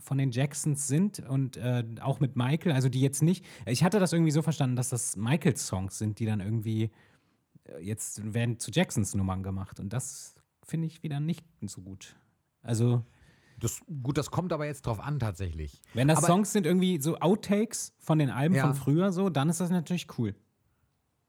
von 0.00 0.18
den 0.18 0.32
Jacksons 0.32 0.88
sind 0.88 1.20
und 1.20 1.56
äh, 1.56 1.84
auch 2.00 2.20
mit 2.20 2.36
Michael, 2.36 2.72
also 2.72 2.88
die 2.88 3.00
jetzt 3.00 3.22
nicht. 3.22 3.44
Ich 3.66 3.84
hatte 3.84 4.00
das 4.00 4.12
irgendwie 4.12 4.32
so 4.32 4.42
verstanden, 4.42 4.76
dass 4.76 4.88
das 4.88 5.16
Michaels 5.16 5.66
Songs 5.66 5.98
sind, 5.98 6.18
die 6.18 6.26
dann 6.26 6.40
irgendwie 6.40 6.90
jetzt 7.80 8.34
werden 8.34 8.58
zu 8.58 8.70
Jacksons 8.70 9.14
Nummern 9.14 9.42
gemacht 9.42 9.80
und 9.80 9.92
das 9.92 10.34
finde 10.64 10.86
ich 10.86 11.02
wieder 11.02 11.20
nicht 11.20 11.44
so 11.62 11.82
gut. 11.82 12.16
Also. 12.62 13.04
Das, 13.60 13.80
gut, 14.02 14.16
das 14.16 14.30
kommt 14.30 14.52
aber 14.52 14.66
jetzt 14.66 14.86
drauf 14.86 15.00
an, 15.00 15.18
tatsächlich. 15.18 15.80
Wenn 15.92 16.06
das 16.06 16.18
aber, 16.18 16.28
Songs 16.28 16.52
sind 16.52 16.64
irgendwie 16.64 17.00
so 17.00 17.18
Outtakes 17.18 17.92
von 17.98 18.20
den 18.20 18.30
Alben 18.30 18.54
ja. 18.54 18.62
von 18.62 18.74
früher, 18.74 19.10
so, 19.10 19.30
dann 19.30 19.48
ist 19.48 19.60
das 19.60 19.70
natürlich 19.70 20.06
cool. 20.16 20.36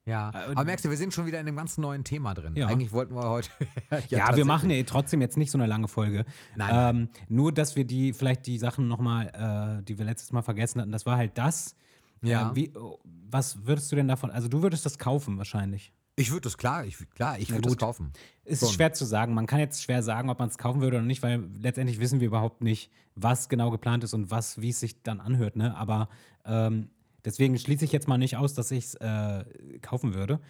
Ja, 0.06 0.32
äh, 0.32 0.52
aber 0.52 0.66
merkst 0.66 0.86
du, 0.86 0.90
wir 0.90 0.98
sind 0.98 1.14
schon 1.14 1.26
wieder 1.26 1.40
in 1.40 1.48
einem 1.48 1.56
ganz 1.56 1.78
neuen 1.78 2.04
Thema 2.04 2.34
drin. 2.34 2.56
Ja. 2.56 2.68
Eigentlich 2.68 2.92
wollten 2.92 3.14
wir 3.16 3.30
heute. 3.30 3.50
ja, 4.10 4.30
ja 4.30 4.36
wir 4.36 4.46
machen 4.46 4.70
ja 4.70 4.82
trotzdem 4.84 5.22
jetzt 5.22 5.38
nicht 5.38 5.52
so 5.52 5.58
eine 5.58 5.68
lange 5.68 5.88
Folge. 5.88 6.26
Nein. 6.56 6.96
Ähm, 6.96 7.10
nur, 7.28 7.52
dass 7.52 7.76
wir 7.76 7.86
die, 7.86 8.14
vielleicht 8.14 8.48
die 8.48 8.58
Sachen 8.58 8.88
nochmal, 8.88 9.80
äh, 9.80 9.84
die 9.84 9.98
wir 9.98 10.06
letztes 10.06 10.32
Mal 10.32 10.42
vergessen 10.42 10.82
hatten, 10.82 10.92
das 10.92 11.06
war 11.06 11.18
halt 11.18 11.38
das. 11.38 11.76
Ja. 12.22 12.52
Äh, 12.52 12.56
wie, 12.56 12.74
was 13.04 13.66
würdest 13.66 13.92
du 13.92 13.96
denn 13.96 14.08
davon, 14.08 14.32
also 14.32 14.48
du 14.48 14.64
würdest 14.64 14.86
das 14.86 14.98
kaufen 14.98 15.38
wahrscheinlich. 15.38 15.94
Ich 16.20 16.32
würde 16.32 16.42
das 16.42 16.58
klar, 16.58 16.86
ich, 16.86 16.98
klar, 17.12 17.40
ich 17.40 17.50
würde 17.50 17.62
das 17.62 17.78
kaufen. 17.78 18.12
Es 18.44 18.62
ist 18.62 18.74
schwer 18.74 18.92
zu 18.92 19.06
sagen. 19.06 19.34
Man 19.34 19.48
kann 19.48 19.60
jetzt 19.60 19.82
schwer 19.82 20.04
sagen, 20.04 20.30
ob 20.30 20.38
man 20.40 20.50
es 20.50 20.58
kaufen 20.58 20.82
würde 20.82 20.98
oder 20.98 21.06
nicht, 21.06 21.24
weil 21.24 21.46
letztendlich 21.62 22.02
wissen 22.02 22.20
wir 22.20 22.28
überhaupt 22.28 22.62
nicht, 22.62 22.92
was 23.16 23.48
genau 23.48 23.72
geplant 23.72 24.04
ist 24.04 24.14
und 24.14 24.30
was, 24.30 24.60
wie 24.60 24.70
es 24.70 24.82
sich 24.82 25.02
dann 25.02 25.22
anhört. 25.22 25.56
Ne? 25.56 25.78
Aber 25.78 26.10
ähm, 26.44 26.90
deswegen 27.24 27.58
schließe 27.58 27.86
ich 27.86 27.94
jetzt 27.94 28.10
mal 28.10 28.18
nicht 28.18 28.36
aus, 28.36 28.54
dass 28.54 28.70
ich 28.72 28.84
es 28.84 28.96
äh, 28.96 29.46
kaufen 29.82 30.14
würde. 30.14 30.42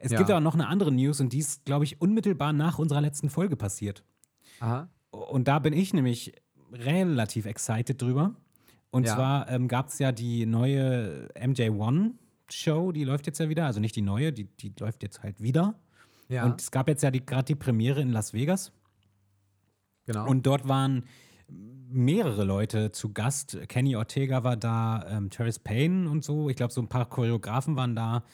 Es 0.00 0.10
ja. 0.10 0.18
gibt 0.18 0.30
aber 0.30 0.40
noch 0.40 0.54
eine 0.54 0.66
andere 0.66 0.90
News 0.90 1.20
und 1.20 1.32
die 1.32 1.38
ist, 1.38 1.64
glaube 1.64 1.84
ich, 1.84 2.00
unmittelbar 2.00 2.52
nach 2.52 2.80
unserer 2.80 3.00
letzten 3.00 3.30
Folge 3.30 3.54
passiert. 3.54 4.02
Aha. 4.58 4.88
Und 5.12 5.46
da 5.46 5.60
bin 5.60 5.72
ich 5.72 5.94
nämlich 5.94 6.34
relativ 6.72 7.46
excited 7.46 8.02
drüber. 8.02 8.34
Und 8.90 9.06
ja. 9.06 9.14
zwar 9.14 9.48
ähm, 9.48 9.68
gab 9.68 9.88
es 9.88 10.00
ja 10.00 10.10
die 10.10 10.44
neue 10.44 11.28
MJ1 11.36 12.14
Show, 12.50 12.92
die 12.92 13.04
läuft 13.04 13.26
jetzt 13.26 13.38
ja 13.38 13.48
wieder, 13.48 13.66
also 13.66 13.80
nicht 13.80 13.96
die 13.96 14.02
neue, 14.02 14.32
die, 14.32 14.44
die 14.44 14.72
läuft 14.78 15.02
jetzt 15.02 15.22
halt 15.22 15.40
wieder. 15.40 15.74
Ja. 16.28 16.44
Und 16.44 16.60
es 16.60 16.70
gab 16.70 16.88
jetzt 16.88 17.02
ja 17.02 17.10
gerade 17.10 17.44
die 17.44 17.54
Premiere 17.54 18.00
in 18.00 18.10
Las 18.10 18.32
Vegas. 18.32 18.72
Genau. 20.06 20.26
Und 20.28 20.46
dort 20.46 20.68
waren 20.68 21.04
mehrere 21.48 22.44
Leute 22.44 22.92
zu 22.92 23.12
Gast. 23.12 23.58
Kenny 23.68 23.96
Ortega 23.96 24.44
war 24.44 24.56
da, 24.56 25.04
ähm, 25.08 25.30
Terrence 25.30 25.58
Payne 25.58 26.10
und 26.10 26.24
so. 26.24 26.48
Ich 26.48 26.56
glaube, 26.56 26.72
so 26.72 26.80
ein 26.80 26.88
paar 26.88 27.08
Choreografen 27.08 27.76
waren 27.76 27.94
da. 27.94 28.24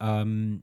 Ähm, 0.00 0.62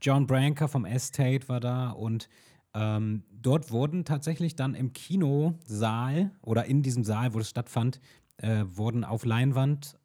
John 0.00 0.26
Branker 0.26 0.68
vom 0.68 0.84
Estate 0.84 1.48
war 1.48 1.60
da 1.60 1.90
und 1.90 2.28
Ähm, 2.76 3.22
dort 3.30 3.70
wurden 3.70 4.04
tatsächlich 4.04 4.56
dann 4.56 4.74
im 4.74 4.92
Kinosaal 4.92 6.32
oder 6.42 6.64
in 6.64 6.82
diesem 6.82 7.04
Saal, 7.04 7.32
wo 7.32 7.38
es 7.38 7.48
stattfand, 7.48 8.00
äh, 8.38 8.64
wurden 8.66 9.04
auf 9.04 9.24
Leinwand 9.24 9.96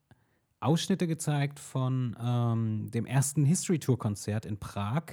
Ausschnitte 0.59 1.07
gezeigt 1.07 1.59
von 1.59 2.15
ähm, 2.21 2.91
dem 2.91 3.05
ersten 3.05 3.45
History 3.45 3.79
Tour 3.79 3.97
Konzert 3.97 4.45
in 4.45 4.57
Prag. 4.57 5.03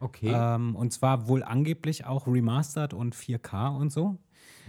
Okay. 0.00 0.32
Ähm, 0.32 0.76
und 0.76 0.92
zwar 0.92 1.28
wohl 1.28 1.42
angeblich 1.42 2.04
auch 2.04 2.26
remastered 2.26 2.94
und 2.94 3.14
4K 3.14 3.76
und 3.76 3.90
so. 3.90 4.18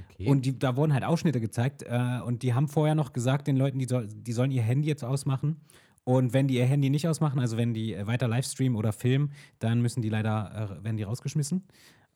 okay. 0.09 0.27
Und 0.27 0.45
die, 0.45 0.57
da 0.57 0.75
wurden 0.75 0.93
halt 0.93 1.03
Ausschnitte 1.03 1.41
gezeigt. 1.41 1.83
Äh, 1.83 2.21
und 2.25 2.43
die 2.43 2.53
haben 2.53 2.67
vorher 2.67 2.95
noch 2.95 3.13
gesagt 3.13 3.47
den 3.47 3.57
Leuten, 3.57 3.79
die, 3.79 3.86
soll, 3.86 4.07
die 4.07 4.33
sollen 4.33 4.51
ihr 4.51 4.63
Handy 4.63 4.88
jetzt 4.88 5.03
ausmachen. 5.03 5.57
Und 6.03 6.31
wenn 6.31 6.47
die 6.47 6.55
ihr 6.55 6.65
Handy 6.65 6.89
nicht 6.89 7.07
ausmachen, 7.07 7.39
also 7.39 7.57
wenn 7.57 7.74
die 7.74 7.93
äh, 7.93 8.07
weiter 8.07 8.29
Livestreamen 8.29 8.77
oder 8.77 8.93
filmen, 8.93 9.33
dann 9.59 9.81
müssen 9.81 10.01
die 10.01 10.09
leider, 10.09 10.79
äh, 10.79 10.83
werden 10.83 10.95
die 10.95 11.03
rausgeschmissen. 11.03 11.63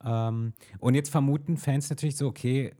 Ähm, 0.03 0.53
und 0.79 0.95
jetzt 0.95 1.09
vermuten 1.09 1.57
Fans 1.57 1.89
natürlich 1.89 2.15
so, 2.15 2.27
okay, 2.27 2.71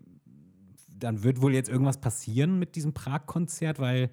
dann 0.88 1.24
wird 1.24 1.42
wohl 1.42 1.54
jetzt 1.54 1.70
irgendwas 1.70 2.00
passieren 2.00 2.60
mit 2.60 2.76
diesem 2.76 2.94
Prag-Konzert, 2.94 3.80
weil 3.80 4.10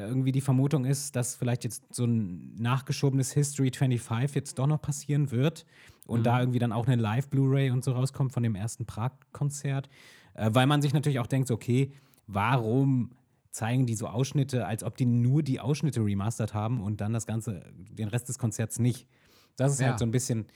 irgendwie 0.00 0.32
die 0.32 0.40
Vermutung 0.40 0.84
ist, 0.84 1.16
dass 1.16 1.34
vielleicht 1.36 1.64
jetzt 1.64 1.82
so 1.94 2.04
ein 2.04 2.54
nachgeschobenes 2.56 3.32
History 3.32 3.70
25 3.70 4.34
jetzt 4.34 4.58
doch 4.58 4.66
noch 4.66 4.80
passieren 4.80 5.30
wird 5.30 5.64
und 6.06 6.24
da 6.24 6.40
irgendwie 6.40 6.58
dann 6.58 6.72
auch 6.72 6.86
eine 6.86 7.00
Live-Blu-ray 7.00 7.70
und 7.70 7.82
so 7.84 7.92
rauskommt 7.92 8.32
von 8.32 8.42
dem 8.42 8.54
ersten 8.54 8.86
Prag-Konzert, 8.86 9.88
äh, 10.34 10.50
weil 10.52 10.66
man 10.66 10.82
sich 10.82 10.92
natürlich 10.92 11.18
auch 11.18 11.26
denkt, 11.26 11.50
okay, 11.50 11.92
warum 12.26 13.10
zeigen 13.50 13.86
die 13.86 13.94
so 13.94 14.06
Ausschnitte, 14.06 14.66
als 14.66 14.84
ob 14.84 14.96
die 14.96 15.06
nur 15.06 15.42
die 15.42 15.60
Ausschnitte 15.60 16.04
remastert 16.04 16.52
haben 16.52 16.82
und 16.82 17.00
dann 17.00 17.12
das 17.14 17.26
Ganze, 17.26 17.62
den 17.74 18.08
Rest 18.08 18.28
des 18.28 18.38
Konzerts 18.38 18.78
nicht. 18.78 19.08
Das 19.56 19.72
ist 19.72 19.80
Ja. 19.80 19.88
halt 19.88 19.98
so 19.98 20.04
ein 20.04 20.10
bisschen 20.10 20.46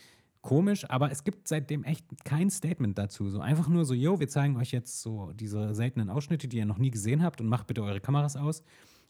komisch, 0.42 0.88
aber 0.88 1.10
es 1.10 1.24
gibt 1.24 1.48
seitdem 1.48 1.84
echt 1.84 2.04
kein 2.24 2.50
Statement 2.50 2.98
dazu. 2.98 3.30
So 3.30 3.40
einfach 3.40 3.68
nur 3.68 3.84
so, 3.86 3.94
yo, 3.94 4.20
wir 4.20 4.28
zeigen 4.28 4.56
euch 4.56 4.72
jetzt 4.72 5.00
so 5.00 5.32
diese 5.32 5.74
seltenen 5.74 6.10
Ausschnitte, 6.10 6.46
die 6.48 6.58
ihr 6.58 6.66
noch 6.66 6.78
nie 6.78 6.90
gesehen 6.90 7.22
habt 7.22 7.40
und 7.40 7.46
macht 7.48 7.66
bitte 7.66 7.82
eure 7.82 8.00
Kameras 8.00 8.36
aus. 8.36 8.62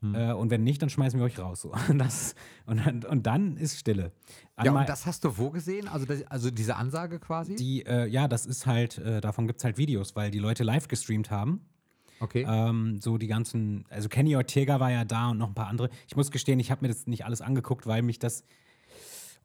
Hm. 0.03 0.15
Äh, 0.15 0.33
und 0.33 0.51
wenn 0.51 0.63
nicht, 0.65 0.81
dann 0.81 0.89
schmeißen 0.89 1.19
wir 1.21 1.25
euch 1.25 1.39
raus. 1.39 1.61
So. 1.61 1.73
Das, 1.99 2.35
und, 2.67 2.85
dann, 2.85 3.05
und 3.05 3.27
dann 3.27 3.57
ist 3.57 3.79
Stille. 3.79 4.13
ja, 4.57 4.65
Einmal- 4.65 4.83
und 4.83 4.89
das 4.89 5.07
hast 5.07 5.25
du 5.25 5.37
wo 5.37 5.51
gesehen? 5.51 5.89
Also, 5.89 6.07
das, 6.07 6.23
also 6.27 6.51
diese 6.51 6.77
Ansage 6.77 7.19
quasi? 7.19 7.55
die, 7.57 7.85
äh, 7.85 8.07
ja, 8.07 8.27
das 8.29 8.47
ist 8.47 8.67
halt, 8.67 8.99
äh, 8.99 9.21
davon 9.21 9.47
gibt 9.47 9.59
es 9.59 9.65
halt 9.65 9.77
Videos, 9.77 10.17
weil 10.17 10.31
die 10.31 10.39
Leute 10.39 10.65
live 10.65 10.89
gestreamt 10.89 11.31
haben. 11.31 11.61
okay. 12.21 12.47
Ähm, 12.49 12.99
so 13.01 13.19
die 13.19 13.27
ganzen, 13.27 13.85
also 13.91 14.09
Kenny 14.09 14.37
Ortega 14.37 14.81
war 14.81 14.91
ja 14.91 15.05
da 15.05 15.31
und 15.31 15.39
noch 15.39 15.49
ein 15.49 15.55
paar 15.55 15.69
andere. 15.69 15.91
Ich 16.09 16.17
muss 16.17 16.31
gestehen, 16.31 16.59
ich 16.61 16.71
habe 16.71 16.83
mir 16.83 16.89
das 16.89 17.07
nicht 17.07 17.25
alles 17.27 17.43
angeguckt, 17.43 17.87
weil 17.87 18.03
mich 18.03 18.19
das 18.19 18.45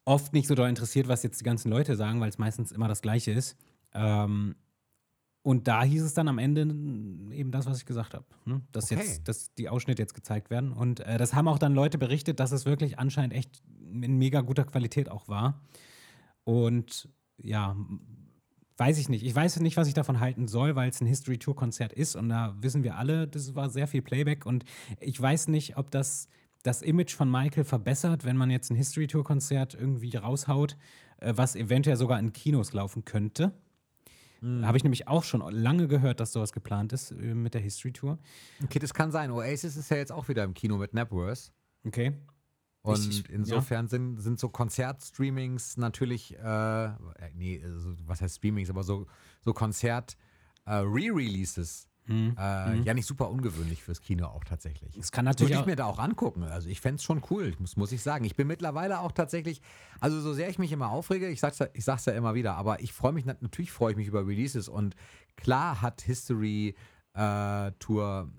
oft 0.05 0.33
nicht 0.33 0.47
so 0.47 0.55
doll 0.55 0.69
interessiert, 0.69 1.07
was 1.07 1.23
jetzt 1.23 1.41
die 1.41 1.45
ganzen 1.45 1.69
Leute 1.69 1.95
sagen, 1.95 2.21
weil 2.21 2.29
es 2.29 2.37
meistens 2.37 2.71
immer 2.71 2.87
das 2.87 3.01
Gleiche 3.01 3.31
ist. 3.31 3.57
Ähm, 3.93 4.55
und 5.45 5.67
da 5.67 5.83
hieß 5.83 6.01
es 6.01 6.15
dann 6.15 6.27
am 6.27 6.39
Ende 6.39 6.61
eben 6.61 7.51
das, 7.51 7.67
was 7.67 7.77
ich 7.77 7.85
gesagt 7.85 8.15
habe, 8.15 8.25
ne? 8.45 8.61
dass 8.71 8.85
Okay. 8.85 8.95
jetzt, 8.95 9.27
dass 9.27 9.53
die 9.53 9.69
Ausschnitte 9.69 10.01
jetzt 10.01 10.15
gezeigt 10.15 10.49
werden. 10.49 10.71
Und 10.71 11.01
äh, 11.01 11.19
das 11.19 11.35
haben 11.35 11.47
auch 11.47 11.59
dann 11.59 11.75
Leute 11.75 11.99
berichtet, 11.99 12.39
dass 12.39 12.51
es 12.51 12.65
wirklich 12.65 12.97
anscheinend 12.97 13.31
echt 13.31 13.61
in 13.91 14.17
mega 14.17 14.41
guter 14.41 14.63
Qualität 14.63 15.07
auch 15.07 15.27
war. 15.27 15.61
Und 16.45 17.09
ja, 17.37 17.75
weiß 18.77 18.97
ich 18.97 19.07
nicht. 19.07 19.23
Ich 19.23 19.35
weiß 19.35 19.59
nicht, 19.59 19.77
was 19.77 19.87
ich 19.87 19.93
davon 19.93 20.19
halten 20.19 20.47
soll, 20.47 20.75
weil 20.75 20.89
es 20.89 20.99
ein 20.99 21.05
History 21.05 21.37
Tour 21.37 21.55
Konzert 21.55 21.93
ist 21.93 22.15
und 22.15 22.29
da 22.29 22.55
wissen 22.59 22.83
wir 22.83 22.97
alle, 22.97 23.27
das 23.27 23.53
war 23.53 23.69
sehr 23.69 23.87
viel 23.87 24.01
Playback 24.01 24.47
und 24.47 24.65
ich 24.99 25.21
weiß 25.21 25.49
nicht, 25.49 25.77
ob 25.77 25.91
das 25.91 26.27
das 26.63 26.81
Image 26.81 27.13
von 27.13 27.29
Michael 27.29 27.65
verbessert, 27.65 28.25
wenn 28.25 28.35
man 28.35 28.49
jetzt 28.49 28.71
ein 28.71 28.75
History 28.75 29.05
Tour 29.05 29.23
Konzert 29.23 29.75
irgendwie 29.75 30.15
raushaut, 30.15 30.75
äh, 31.19 31.33
was 31.35 31.55
eventuell 31.55 31.97
sogar 31.97 32.17
in 32.17 32.33
Kinos 32.33 32.73
laufen 32.73 33.05
könnte. 33.05 33.53
Habe 34.63 34.77
ich 34.77 34.83
nämlich 34.83 35.07
auch 35.07 35.23
schon 35.23 35.41
lange 35.51 35.87
gehört, 35.87 36.19
dass 36.19 36.31
sowas 36.33 36.51
geplant 36.53 36.93
ist 36.93 37.11
äh, 37.11 37.33
mit 37.33 37.53
der 37.53 37.61
History 37.61 37.91
Tour. 37.93 38.19
okay, 38.63 38.79
das 38.79 38.93
kann 38.93 39.11
sein. 39.11 39.31
Oasis 39.31 39.75
ist 39.75 39.89
ja 39.89 39.97
jetzt 39.97 40.11
auch 40.11 40.27
wieder 40.27 40.43
im 40.43 40.53
Kino 40.53 40.77
mit 40.77 40.93
Napworth. 40.93 41.51
Okay. 41.85 42.13
Und 42.81 42.99
Ich- 43.09 43.27
insofern 43.31 43.87
sind, 43.87 44.19
sind 44.19 44.39
so 44.39 44.49
Konzertstreamings 44.49 45.77
natürlich, 45.77 46.37
äh, 46.37 46.85
äh, 46.85 46.91
nee, 47.33 47.59
also, 47.63 47.95
was 48.05 48.21
heißt 48.21 48.35
Streamings, 48.37 48.69
aber 48.69 48.83
so, 48.83 49.07
so 49.41 49.53
Konzert-Re-Releases 50.65 51.87
Hm. 52.07 52.35
äh, 52.37 52.79
ja 52.81 52.93
nicht 52.93 53.05
super 53.07 53.29
ungewöhnlich 53.29 53.81
fürs 53.83 53.99
Kino 54.01 54.27
auch 54.27 54.43
tatsächlich. 54.43 54.95
Es 54.97 55.11
kann 55.11 55.25
Würde 55.25 55.31
natürlich 55.31 55.53
ich 55.53 55.59
auch, 55.59 55.65
mir 55.65 55.75
da 55.75 55.85
auch 55.85 55.99
angucken. 55.99 56.43
Also 56.43 56.69
ich 56.69 56.79
fände 56.81 56.97
es 56.97 57.03
schon 57.03 57.21
cool, 57.31 57.53
muss, 57.59 57.77
muss 57.77 57.91
ich 57.91 58.01
sagen. 58.03 58.25
Ich 58.25 58.35
bin 58.35 58.47
mittlerweile 58.47 58.99
auch 58.99 59.11
tatsächlich, 59.11 59.61
also 59.99 60.19
so 60.21 60.33
sehr 60.33 60.49
ich 60.49 60.59
mich 60.59 60.71
immer 60.71 60.89
aufrege, 60.89 61.27
ich 61.29 61.39
sag's 61.39 61.59
ja, 61.59 61.67
ich 61.73 61.83
sag's 61.83 62.05
ja 62.05 62.13
immer 62.13 62.35
wieder, 62.35 62.55
aber 62.55 62.81
ich 62.81 62.93
freue 62.93 63.11
mich, 63.13 63.25
nat- 63.25 63.41
natürlich 63.41 63.71
freue 63.71 63.91
ich 63.91 63.97
mich 63.97 64.07
über 64.07 64.27
Releases 64.27 64.67
und 64.69 64.95
klar 65.35 65.81
hat 65.81 66.01
History 66.01 66.75
äh, 67.13 67.71
Tour 67.79 68.29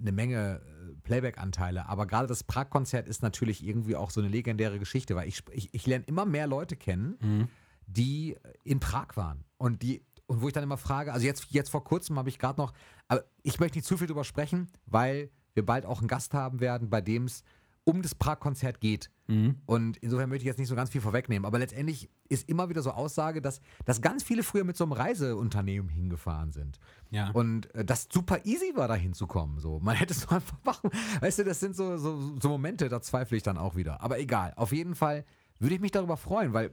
eine 0.00 0.12
Menge 0.12 0.60
äh, 0.60 0.94
Playback-Anteile, 1.04 1.88
aber 1.88 2.06
gerade 2.06 2.26
das 2.26 2.42
Prag-Konzert 2.44 3.06
ist 3.08 3.22
natürlich 3.22 3.64
irgendwie 3.64 3.96
auch 3.96 4.10
so 4.10 4.20
eine 4.20 4.28
legendäre 4.28 4.78
Geschichte, 4.78 5.14
weil 5.16 5.28
ich, 5.28 5.42
ich, 5.52 5.72
ich 5.72 5.86
lerne 5.86 6.04
immer 6.06 6.26
mehr 6.26 6.46
Leute 6.46 6.76
kennen, 6.76 7.16
Mhm. 7.22 7.48
die 7.86 8.36
in 8.64 8.80
Prag 8.80 9.16
waren 9.16 9.44
und 9.58 9.82
die 9.82 10.02
und 10.26 10.42
wo 10.42 10.48
ich 10.48 10.52
dann 10.52 10.64
immer 10.64 10.76
frage, 10.76 11.12
also 11.12 11.24
jetzt, 11.26 11.46
jetzt 11.50 11.70
vor 11.70 11.84
kurzem 11.84 12.18
habe 12.18 12.28
ich 12.28 12.38
gerade 12.38 12.60
noch, 12.60 12.72
aber 13.08 13.24
ich 13.42 13.60
möchte 13.60 13.78
nicht 13.78 13.86
zu 13.86 13.96
viel 13.96 14.06
drüber 14.06 14.24
sprechen, 14.24 14.68
weil 14.86 15.30
wir 15.54 15.64
bald 15.64 15.86
auch 15.86 16.00
einen 16.00 16.08
Gast 16.08 16.34
haben 16.34 16.60
werden, 16.60 16.90
bei 16.90 17.00
dem 17.00 17.24
es 17.24 17.42
um 17.88 18.02
das 18.02 18.16
Prag-Konzert 18.16 18.80
geht. 18.80 19.10
Mhm. 19.28 19.60
Und 19.64 19.96
insofern 19.98 20.28
möchte 20.28 20.42
ich 20.42 20.46
jetzt 20.46 20.58
nicht 20.58 20.68
so 20.68 20.74
ganz 20.74 20.90
viel 20.90 21.00
vorwegnehmen. 21.00 21.46
Aber 21.46 21.60
letztendlich 21.60 22.10
ist 22.28 22.48
immer 22.48 22.68
wieder 22.68 22.82
so 22.82 22.90
Aussage, 22.90 23.40
dass, 23.40 23.60
dass 23.84 24.00
ganz 24.00 24.24
viele 24.24 24.42
früher 24.42 24.64
mit 24.64 24.76
so 24.76 24.82
einem 24.82 24.92
Reiseunternehmen 24.92 25.88
hingefahren 25.88 26.50
sind. 26.50 26.80
ja. 27.10 27.30
Und 27.30 27.72
äh, 27.76 27.84
das 27.84 28.08
super 28.12 28.44
easy 28.44 28.72
war, 28.74 28.88
da 28.88 28.96
hinzukommen. 28.96 29.60
So. 29.60 29.78
Man 29.78 29.94
hätte 29.96 30.14
es 30.14 30.22
so 30.22 30.34
einfach 30.34 30.58
machen. 30.64 30.90
Weißt 31.20 31.38
du, 31.38 31.44
das 31.44 31.60
sind 31.60 31.76
so, 31.76 31.96
so, 31.96 32.36
so 32.40 32.48
Momente, 32.48 32.88
da 32.88 33.00
zweifle 33.00 33.36
ich 33.36 33.44
dann 33.44 33.56
auch 33.56 33.76
wieder. 33.76 34.00
Aber 34.00 34.18
egal. 34.18 34.52
Auf 34.56 34.72
jeden 34.72 34.96
Fall 34.96 35.24
würde 35.60 35.76
ich 35.76 35.80
mich 35.80 35.92
darüber 35.92 36.16
freuen, 36.16 36.52
weil 36.52 36.72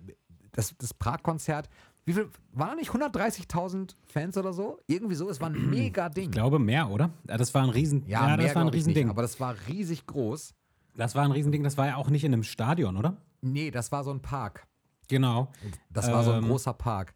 das, 0.54 0.76
das 0.80 0.96
Prag-Konzert, 0.96 1.70
wie 2.06 2.14
viel, 2.14 2.30
waren 2.52 2.78
nicht 2.78 2.92
130.000 2.92 3.96
Fans 4.06 4.38
oder 4.38 4.54
so? 4.54 4.80
Irgendwie 4.88 5.16
so, 5.16 5.30
es 5.30 5.40
war 5.42 5.50
ein 5.50 5.70
mega 5.70 6.10
Ding. 6.10 6.26
ich 6.26 6.32
glaube 6.32 6.60
mehr, 6.60 6.90
oder? 6.90 7.12
Ja, 7.28 7.38
Das 7.38 7.54
war 7.54 7.64
ein 7.64 7.70
Riesen, 7.70 8.06
ja, 8.08 8.26
mehr 8.28 8.38
das 8.38 8.56
war 8.56 8.64
ein 8.64 8.70
Riesending. 8.70 9.06
Nicht, 9.06 9.12
aber 9.12 9.22
das 9.22 9.40
war 9.40 9.56
riesig 9.68 10.06
groß. 10.06 10.54
das 10.96 11.16
war 11.16 11.24
ein 11.24 11.32
Riesending, 11.32 11.64
das 11.64 11.78
war 11.78 11.88
ja 11.88 11.96
auch 11.96 12.10
nicht 12.10 12.24
in 12.24 12.34
einem 12.34 12.44
Stadion, 12.44 12.98
oder? 12.98 13.18
Nee, 13.42 13.72
das 13.72 13.92
war 13.92 14.04
so 14.04 14.12
ein 14.12 14.22
Park. 14.22 14.68
Genau. 15.10 15.52
Das 15.92 16.12
war 16.12 16.24
so 16.24 16.32
ein 16.32 16.44
Ähm, 16.44 16.50
großer 16.50 16.74
Park. 16.74 17.14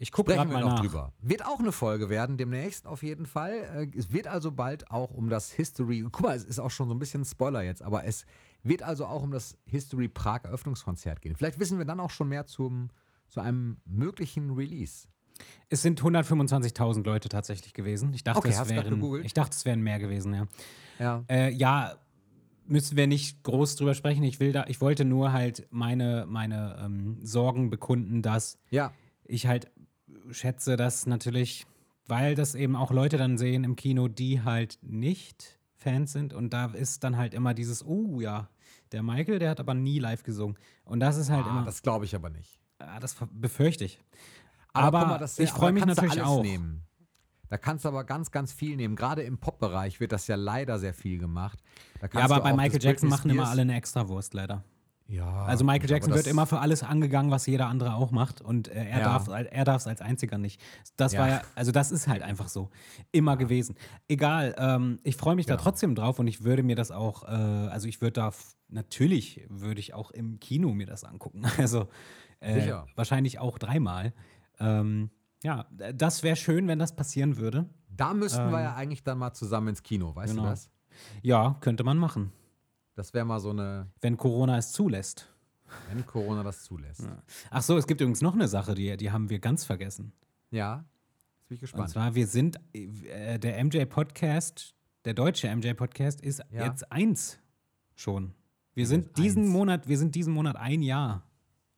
Ich 0.00 0.12
gucke 0.12 0.32
gerade 0.32 0.48
mal 0.52 0.60
noch 0.60 0.74
nach. 0.74 0.80
drüber. 0.80 1.12
Wird 1.20 1.44
auch 1.44 1.58
eine 1.58 1.72
Folge 1.72 2.08
werden, 2.08 2.36
demnächst 2.36 2.86
auf 2.86 3.02
jeden 3.02 3.26
Fall. 3.26 3.90
Äh, 3.92 3.98
Es 3.98 4.12
wird 4.12 4.28
also 4.28 4.52
bald 4.52 4.88
auch 4.92 5.10
um 5.10 5.28
das 5.28 5.50
History. 5.50 6.06
Guck 6.12 6.22
mal, 6.22 6.36
es 6.36 6.44
ist 6.44 6.60
auch 6.60 6.70
schon 6.70 6.86
so 6.88 6.94
ein 6.94 7.00
bisschen 7.00 7.24
Spoiler 7.24 7.62
jetzt, 7.62 7.82
aber 7.82 8.04
es 8.04 8.24
wird 8.62 8.84
also 8.84 9.06
auch 9.06 9.22
um 9.24 9.32
das 9.32 9.58
History 9.66 10.06
Prag 10.08 10.44
Eröffnungskonzert 10.44 11.20
gehen. 11.20 11.34
Vielleicht 11.34 11.58
wissen 11.58 11.78
wir 11.78 11.84
dann 11.84 11.98
auch 11.98 12.10
schon 12.10 12.28
mehr 12.28 12.46
zum, 12.46 12.90
zu 13.28 13.40
einem 13.40 13.78
möglichen 13.84 14.50
Release. 14.50 15.06
Es 15.68 15.82
sind 15.82 16.00
125.000 16.02 17.04
Leute 17.04 17.28
tatsächlich 17.28 17.72
gewesen. 17.74 18.12
Ich 18.12 18.24
dachte, 18.24 18.38
Okay, 18.40 18.48
es 18.50 18.68
wären, 18.68 19.22
ich 19.24 19.34
dachte, 19.34 19.54
es 19.56 19.64
wären 19.64 19.80
mehr 19.82 19.98
gewesen, 19.98 20.34
ja. 20.34 20.46
Ja. 20.98 21.24
Äh, 21.28 21.52
ja, 21.52 21.94
müssen 22.66 22.96
wir 22.96 23.06
nicht 23.06 23.42
groß 23.44 23.76
drüber 23.76 23.94
sprechen. 23.94 24.24
Ich 24.24 24.40
will 24.40 24.52
da, 24.52 24.64
ich 24.66 24.80
wollte 24.80 25.04
nur 25.04 25.32
halt 25.32 25.66
meine, 25.70 26.26
meine 26.28 26.76
ähm, 26.84 27.18
Sorgen 27.24 27.70
bekunden, 27.70 28.20
dass 28.20 28.58
Ja. 28.70 28.92
ich 29.24 29.46
halt 29.46 29.70
schätze, 30.30 30.76
dass 30.76 31.06
natürlich, 31.06 31.66
weil 32.06 32.34
das 32.34 32.54
eben 32.54 32.74
auch 32.76 32.90
Leute 32.90 33.16
dann 33.16 33.38
sehen 33.38 33.62
im 33.64 33.76
Kino, 33.76 34.08
die 34.08 34.42
halt 34.42 34.78
nicht 34.82 35.58
Fans 35.76 36.12
sind 36.12 36.34
und 36.34 36.52
da 36.52 36.66
ist 36.66 37.04
dann 37.04 37.16
halt 37.16 37.32
immer 37.32 37.54
dieses, 37.54 37.86
oh 37.86 38.20
ja, 38.20 38.48
der 38.90 39.02
Michael, 39.04 39.38
der 39.38 39.50
hat 39.50 39.60
aber 39.60 39.74
nie 39.74 39.98
live 40.00 40.22
gesungen. 40.24 40.56
Und 40.84 40.98
das 41.00 41.16
ist 41.16 41.30
halt 41.30 41.46
Ah, 41.46 41.50
immer, 41.50 41.64
das 41.64 41.82
glaube 41.82 42.04
ich 42.06 42.14
aber 42.16 42.30
nicht. 42.30 42.57
Ah, 42.78 43.00
das 43.00 43.16
befürchte 43.32 43.84
ich. 43.84 44.00
Aber 44.72 45.18
das- 45.18 45.38
ich 45.38 45.50
aber 45.50 45.58
freu 45.58 45.66
da 45.66 45.72
mich 45.72 45.82
kannst 45.84 45.98
du 45.98 46.02
natürlich 46.06 46.24
auch. 46.26 46.42
Nehmen. 46.42 46.82
Da 47.48 47.56
kannst 47.56 47.84
du 47.84 47.88
aber 47.88 48.04
ganz, 48.04 48.30
ganz 48.30 48.52
viel 48.52 48.76
nehmen. 48.76 48.94
Gerade 48.94 49.22
im 49.22 49.38
Pop-Bereich 49.38 50.00
wird 50.00 50.12
das 50.12 50.26
ja 50.26 50.36
leider 50.36 50.78
sehr 50.78 50.92
viel 50.92 51.18
gemacht. 51.18 51.58
Ja, 52.12 52.20
aber 52.24 52.40
bei 52.40 52.52
Michael 52.52 52.72
das 52.78 52.84
Jackson 52.84 53.08
machen 53.08 53.30
immer 53.30 53.48
alle 53.48 53.62
eine 53.62 53.74
Extrawurst, 53.74 54.34
leider. 54.34 54.62
Ja, 55.10 55.44
Also 55.46 55.64
Michael 55.64 55.88
Jackson 55.88 56.12
wird 56.12 56.26
das- 56.26 56.30
immer 56.30 56.46
für 56.46 56.58
alles 56.58 56.82
angegangen, 56.82 57.30
was 57.30 57.46
jeder 57.46 57.66
andere 57.68 57.94
auch 57.94 58.10
macht. 58.10 58.42
Und 58.42 58.68
äh, 58.68 58.74
er 58.84 58.98
Ja. 58.98 59.04
darf 59.18 59.28
er 59.28 59.64
darf 59.64 59.76
es 59.80 59.86
als 59.86 60.02
einziger 60.02 60.36
nicht. 60.36 60.60
Das 60.98 61.14
Ja. 61.14 61.20
war 61.20 61.28
ja, 61.30 61.42
also 61.54 61.72
das 61.72 61.90
ist 61.90 62.06
halt 62.08 62.20
einfach 62.22 62.48
so. 62.48 62.68
Immer 63.12 63.38
gewesen. 63.38 63.74
Egal, 64.08 64.54
ähm, 64.58 64.98
ich 65.04 65.16
freue 65.16 65.34
mich 65.34 65.46
da 65.46 65.54
Genau. 65.54 65.62
trotzdem 65.64 65.94
drauf 65.94 66.18
und 66.18 66.26
ich 66.26 66.44
würde 66.44 66.62
mir 66.62 66.76
das 66.76 66.90
auch, 66.90 67.24
äh, 67.24 67.28
also 67.28 67.88
ich 67.88 68.02
würde 68.02 68.12
da, 68.12 68.32
natürlich 68.68 69.46
würde 69.48 69.80
ich 69.80 69.94
auch 69.94 70.10
im 70.10 70.38
Kino 70.40 70.74
mir 70.74 70.86
das 70.86 71.04
angucken. 71.04 71.42
Also 71.72 71.88
äh, 72.40 72.60
Sicher. 72.60 72.86
wahrscheinlich 72.94 73.38
auch 73.38 73.58
dreimal. 73.58 74.12
Ähm, 74.60 75.10
ja, 75.42 75.66
das 75.94 76.22
wäre 76.22 76.36
schön, 76.36 76.66
wenn 76.68 76.78
das 76.78 76.94
passieren 76.96 77.36
würde. 77.36 77.68
Da 77.96 78.14
müssten 78.14 78.50
wir 78.50 78.60
ja 78.60 78.74
eigentlich 78.74 79.02
dann 79.02 79.18
mal 79.18 79.32
zusammen 79.32 79.68
ins 79.68 79.82
Kino, 79.82 80.14
weißt 80.14 80.30
Ähm, 80.30 80.36
Genau. 80.36 80.48
du 80.48 80.50
das? 80.52 80.70
Ja, 81.22 81.56
könnte 81.60 81.84
man 81.84 81.96
machen. 81.98 82.32
Das 82.94 83.14
wäre 83.14 83.24
mal 83.24 83.38
so 83.38 83.50
eine. 83.50 83.86
Wenn 84.00 84.16
Corona 84.16 84.58
es 84.58 84.72
zulässt. 84.72 85.28
Wenn 85.88 86.04
Corona 86.06 86.42
das 86.42 86.64
zulässt. 86.64 87.02
Ja, 87.02 87.22
Ach 87.50 87.62
so, 87.62 87.76
es 87.76 87.86
gibt 87.86 88.00
übrigens 88.00 88.22
noch 88.22 88.34
eine 88.34 88.48
Sache, 88.48 88.74
die, 88.74 88.96
die 88.96 89.10
haben 89.12 89.28
wir 89.30 89.38
ganz 89.38 89.64
vergessen. 89.64 90.12
ja 90.50 90.84
jetzt 91.40 91.48
bin 91.48 91.54
ich 91.56 91.60
Und 91.60 91.60
gespannt. 91.60 91.90
zwar, 91.90 92.14
wir 92.14 92.26
sind, 92.26 92.58
äh, 92.74 93.38
der 93.38 93.62
MJ-Podcast, 93.64 94.74
der 95.04 95.14
deutsche 95.14 95.48
MJ-Podcast 95.54 96.20
ist 96.20 96.42
Ja. 96.50 96.64
jetzt 96.66 96.90
eins 96.90 97.38
schon. 97.94 98.34
Wir 98.74 98.86
sind 98.86 99.16
diesen 99.18 99.44
eins? 99.44 99.52
Monat, 99.52 99.88
wir 99.88 99.98
sind 99.98 100.14
diesen 100.14 100.32
Monat 100.34 100.56
ein 100.56 100.82
Jahr 100.82 101.22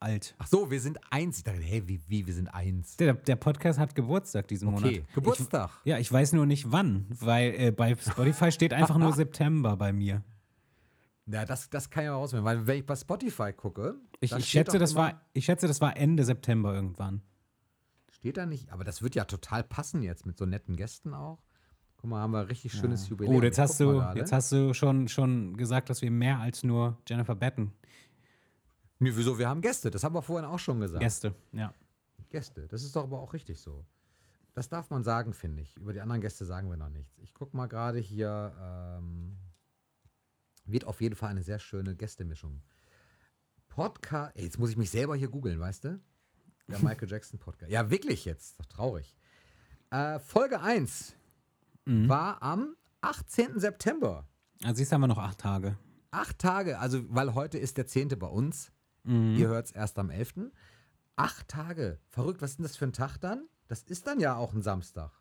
alt. 0.00 0.35
Ach 0.38 0.47
so, 0.47 0.71
wir 0.71 0.80
sind 0.80 0.99
eins. 1.11 1.38
Ich 1.38 1.45
dachte, 1.45 1.61
hey, 1.61 1.87
wie, 1.87 2.00
wie 2.09 2.26
wir 2.26 2.35
sind 2.35 2.49
eins. 2.49 2.97
Der, 2.97 3.14
der 3.14 3.37
Podcast 3.37 3.78
hat 3.78 3.95
Geburtstag 3.95 4.49
diesen 4.49 4.71
Monat. 4.71 4.85
Okay, 4.85 5.04
Geburtstag. 5.14 5.71
Ich, 5.85 5.90
ja, 5.90 5.99
ich 5.99 6.11
weiß 6.11 6.33
nur 6.33 6.47
nicht 6.47 6.71
wann, 6.73 7.07
weil 7.11 7.54
äh, 7.59 7.71
bei 7.71 7.95
Spotify 7.97 8.50
steht 8.50 8.73
einfach 8.73 8.99
nur 8.99 9.12
September 9.14 9.76
bei 9.76 9.92
mir. 9.92 10.23
Ja, 11.26 11.45
das, 11.45 11.71
das 11.71 11.90
kann 11.90 12.04
ich 12.04 12.11
rausfinden, 12.11 12.45
weil 12.45 12.66
wenn 12.66 12.78
ich 12.78 12.87
bei 12.87 12.97
Spotify 12.97 13.52
gucke, 13.52 13.95
Ich, 14.21 14.33
ich, 14.33 14.47
schätze, 14.47 14.78
das 14.78 14.92
immer- 14.92 15.00
war, 15.00 15.21
ich 15.33 15.45
schätze, 15.45 15.69
das 15.69 15.80
war 15.80 15.97
Ende 15.97 16.25
September 16.25 16.75
irgendwann. 16.75 17.23
Steht 18.11 18.37
da 18.37 18.47
nicht, 18.47 18.73
aber 18.73 18.85
das 18.85 19.00
wird 19.02 19.14
ja 19.14 19.25
total 19.25 19.62
passen 19.62 20.02
jetzt 20.02 20.26
mit 20.26 20.37
so 20.37 20.45
netten 20.45 20.76
Gästen 20.76 21.14
auch. 21.14 21.38
Guck 21.99 22.11
mal, 22.11 22.21
haben 22.21 22.33
wir 22.33 22.49
richtig 22.49 22.73
schönes 22.73 23.09
Jubiläum. 23.09 23.37
Oh, 23.37 23.42
jetzt 23.42 23.59
hast 23.59 23.78
du, 23.78 24.02
jetzt 24.14 24.33
hast 24.33 24.50
du 24.52 24.73
schon, 24.75 25.07
schon 25.09 25.57
gesagt, 25.57 25.90
dass 25.90 26.00
wir 26.02 26.11
mehr 26.11 26.38
als 26.38 26.64
nur 26.64 26.97
Jennifer 27.07 27.35
Batten 27.35 27.73
Nee, 29.00 29.11
wieso? 29.14 29.38
Wir 29.38 29.49
haben 29.49 29.61
Gäste, 29.62 29.90
das 29.90 30.04
haben 30.04 30.14
wir 30.14 30.23
vorhin 30.23 30.45
auch 30.49 30.59
schon 30.59 30.78
gesagt. 30.80 31.00
Gäste. 31.00 31.35
Ja. 31.52 31.75
Gäste, 32.30 32.69
das 32.69 32.83
ist 32.85 32.95
doch 32.95 33.02
aber 33.04 33.19
auch 33.21 33.33
richtig 33.33 33.59
so. 33.61 33.85
Das 34.54 34.69
darf 34.69 34.90
man 34.90 35.02
sagen, 35.02 35.33
finde 35.33 35.62
ich. 35.62 35.76
Über 35.76 35.92
die 35.92 36.00
anderen 36.00 36.21
Gäste 36.21 36.45
sagen 36.45 36.69
wir 36.71 36.76
noch 36.76 36.88
nichts. 36.90 37.19
Ich 37.19 37.35
gucke 37.35 37.57
mal 37.57 37.66
gerade 37.66 37.99
hier. 37.99 38.54
Ähm, 38.61 39.37
wird 40.64 40.85
auf 40.85 41.00
jeden 41.00 41.16
Fall 41.16 41.30
eine 41.30 41.42
sehr 41.42 41.59
schöne 41.59 41.97
Gästemischung. 41.97 42.62
Podcast. 43.69 44.37
Jetzt 44.38 44.59
muss 44.59 44.71
ich 44.71 44.76
mich 44.76 44.90
selber 44.90 45.16
hier 45.16 45.28
googeln, 45.28 45.59
weißt 45.59 45.85
du? 45.85 46.00
Der 46.69 46.78
Michael 46.83 47.09
Jackson 47.09 47.38
Podcast. 47.38 47.71
Ja, 47.73 47.90
wirklich 47.90 48.25
jetzt. 48.25 48.59
Doch 48.61 48.66
traurig. 48.66 49.16
Äh, 49.90 50.19
Folge 50.19 50.61
1 50.61 51.16
Mhm. 51.87 52.09
war 52.11 52.42
am 52.42 52.76
18. 53.00 53.59
September. 53.59 54.28
Also 54.62 54.75
siehst 54.76 54.92
du, 54.92 54.95
haben 54.95 55.00
wir 55.00 55.09
noch 55.09 55.16
acht 55.19 55.38
Tage. 55.38 55.78
Acht 56.11 56.38
Tage, 56.38 56.78
also 56.78 57.02
weil 57.09 57.33
heute 57.35 57.57
ist 57.59 57.78
der 57.78 57.87
10. 57.87 58.11
bei 58.19 58.26
uns. 58.26 58.71
Mhm. 59.04 59.37
Ihr 59.37 59.49
hört 59.49 59.66
es 59.66 59.73
erst 59.73 59.99
am 59.99 60.11
11. 60.11 60.50
Acht 61.16 61.49
Tage. 61.49 61.99
Verrückt, 62.09 62.40
was 62.42 62.50
ist 62.50 62.59
denn 62.59 62.64
das 62.64 62.76
für 62.76 62.87
ein 62.87 62.92
Tag 62.92 63.19
dann? 63.19 63.47
Das 63.69 63.83
ist 63.83 64.07
dann 64.07 64.21
ja 64.21 64.37
auch 64.37 64.52
ein 64.52 64.62
Samstag. 64.62 65.12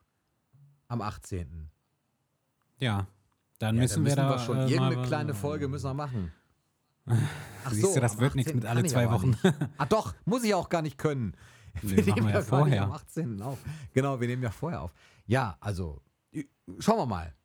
Am 0.87 1.01
18. 1.01 1.69
Ja. 2.79 3.07
Dann 3.59 3.75
Ja, 3.75 3.81
müssen, 3.81 4.05
dann 4.05 4.05
wir 4.05 4.15
da 4.15 4.39
schon 4.39 4.57
äh, 4.57 4.67
irgendeine 4.67 5.01
kleine 5.05 5.33
Folge 5.33 5.67
müssen 5.67 5.85
wir 5.85 5.93
machen. 5.93 6.31
Ach 7.05 7.71
Siehst 7.71 7.95
du, 7.95 7.99
das 7.99 8.17
wird 8.19 8.35
nichts 8.35 8.51
18. 8.51 8.55
mit 8.59 8.65
alle 8.69 8.83
zwei 8.85 9.11
Wochen. 9.11 9.35
Ah 9.77 9.85
doch, 9.85 10.13
muss 10.25 10.43
ich 10.43 10.53
auch 10.53 10.69
gar 10.69 10.81
nicht 10.81 10.97
können. 10.97 11.35
Nee, 11.81 11.97
wir 11.97 12.03
ja 12.05 12.15
gar 12.15 12.25
nicht 12.39 12.47
vorher. 12.47 12.83
am 12.83 12.91
18. 12.91 13.41
auf. 13.41 13.59
Genau, 13.93 14.19
wir 14.19 14.27
nehmen 14.27 14.43
ja 14.43 14.51
vorher 14.51 14.81
auf. 14.81 14.93
Ja, 15.25 15.57
also, 15.59 16.01
schauen 16.79 16.97
wir 16.97 17.05
mal. 17.05 17.35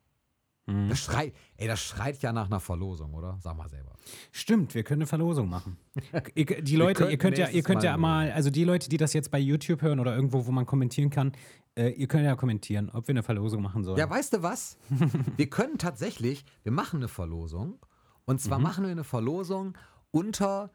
Mhm. 0.67 0.89
Das 0.89 0.99
schreit, 0.99 1.33
ey, 1.57 1.67
das 1.67 1.81
schreit 1.81 2.21
ja 2.21 2.33
nach 2.33 2.47
einer 2.47 2.59
Verlosung, 2.59 3.13
oder? 3.13 3.37
Sag 3.39 3.55
mal 3.55 3.69
selber. 3.69 3.93
Stimmt, 4.31 4.73
wir 4.73 4.83
können 4.83 5.01
eine 5.01 5.07
Verlosung 5.07 5.47
machen. 5.47 5.77
ihr, 6.35 6.45
die 6.45 6.75
Leute, 6.75 7.05
ihr 7.09 7.17
könnt 7.17 7.37
ja, 7.37 7.49
ihr 7.49 7.61
könnt 7.61 7.83
ja 7.83 7.97
Mal 7.97 8.27
mal, 8.27 8.31
also 8.31 8.49
die 8.49 8.63
Leute, 8.63 8.89
die 8.89 8.97
das 8.97 9.13
jetzt 9.13 9.29
bei 9.29 9.39
YouTube 9.39 9.81
hören 9.81 9.99
oder 9.99 10.15
irgendwo, 10.15 10.47
wo 10.47 10.51
man 10.51 10.65
kommentieren 10.65 11.11
kann, 11.11 11.33
äh, 11.75 11.89
ihr 11.89 12.07
könnt 12.07 12.25
ja 12.25 12.35
kommentieren, 12.35 12.89
ob 12.89 13.07
wir 13.07 13.13
eine 13.13 13.23
Verlosung 13.23 13.61
machen 13.61 13.83
sollen. 13.83 13.97
Ja, 13.97 14.09
weißt 14.09 14.33
du 14.33 14.43
was? 14.43 14.77
wir 15.37 15.49
können 15.49 15.77
tatsächlich, 15.77 16.45
wir 16.63 16.71
machen 16.71 16.97
eine 16.97 17.07
Verlosung. 17.07 17.79
Und 18.25 18.41
zwar 18.41 18.57
machen 18.57 18.85
wir 18.85 18.91
eine 18.91 19.03
Verlosung 19.03 19.77
unter, 20.09 20.71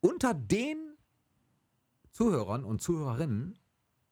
unter 0.00 0.32
den 0.32 0.94
Zuhörern 2.12 2.64
und 2.64 2.80
Zuhörerinnen, 2.80 3.58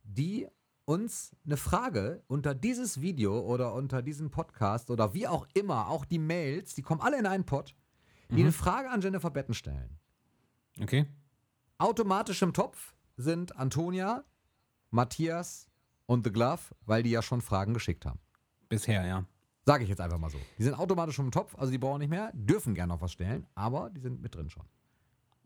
die 0.02 0.46
uns 0.84 1.34
eine 1.44 1.56
Frage 1.56 2.22
unter 2.26 2.54
dieses 2.54 3.00
Video 3.00 3.40
oder 3.40 3.74
unter 3.74 4.02
diesen 4.02 4.30
Podcast 4.30 4.90
oder 4.90 5.14
wie 5.14 5.26
auch 5.28 5.46
immer, 5.54 5.88
auch 5.88 6.04
die 6.04 6.18
Mails, 6.18 6.74
die 6.74 6.82
kommen 6.82 7.00
alle 7.00 7.18
in 7.18 7.26
einen 7.26 7.44
Pod, 7.44 7.74
die 8.30 8.40
eine 8.40 8.52
Frage 8.52 8.90
an 8.90 9.00
Jennifer 9.00 9.30
Betten 9.30 9.54
stellen. 9.54 9.98
Okay. 10.80 11.06
Automatisch 11.78 12.40
im 12.42 12.52
Topf 12.52 12.94
sind 13.16 13.56
Antonia, 13.56 14.24
Matthias 14.90 15.68
und 16.06 16.24
The 16.24 16.32
Glove, 16.32 16.60
weil 16.86 17.02
die 17.02 17.10
ja 17.10 17.22
schon 17.22 17.42
Fragen 17.42 17.74
geschickt 17.74 18.06
haben. 18.06 18.20
Bisher, 18.68 19.04
ja. 19.04 19.26
Sage 19.64 19.84
ich 19.84 19.90
jetzt 19.90 20.00
einfach 20.00 20.18
mal 20.18 20.30
so. 20.30 20.38
Die 20.58 20.64
sind 20.64 20.74
automatisch 20.74 21.18
im 21.18 21.30
Topf, 21.30 21.54
also 21.56 21.70
die 21.70 21.78
brauchen 21.78 22.00
nicht 22.00 22.10
mehr, 22.10 22.30
dürfen 22.34 22.74
gerne 22.74 22.94
noch 22.94 23.00
was 23.00 23.12
stellen, 23.12 23.46
aber 23.54 23.90
die 23.90 24.00
sind 24.00 24.20
mit 24.20 24.34
drin 24.34 24.50
schon. 24.50 24.64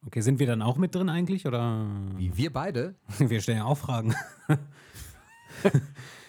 Okay, 0.07 0.21
sind 0.21 0.39
wir 0.39 0.47
dann 0.47 0.63
auch 0.63 0.77
mit 0.77 0.95
drin 0.95 1.09
eigentlich? 1.09 1.47
Oder? 1.47 1.87
Wie 2.17 2.37
wir 2.37 2.53
beide? 2.53 2.95
Wir 3.19 3.41
stellen 3.41 3.59
ja 3.59 3.65
auch 3.65 3.79
Fragen. 3.79 4.15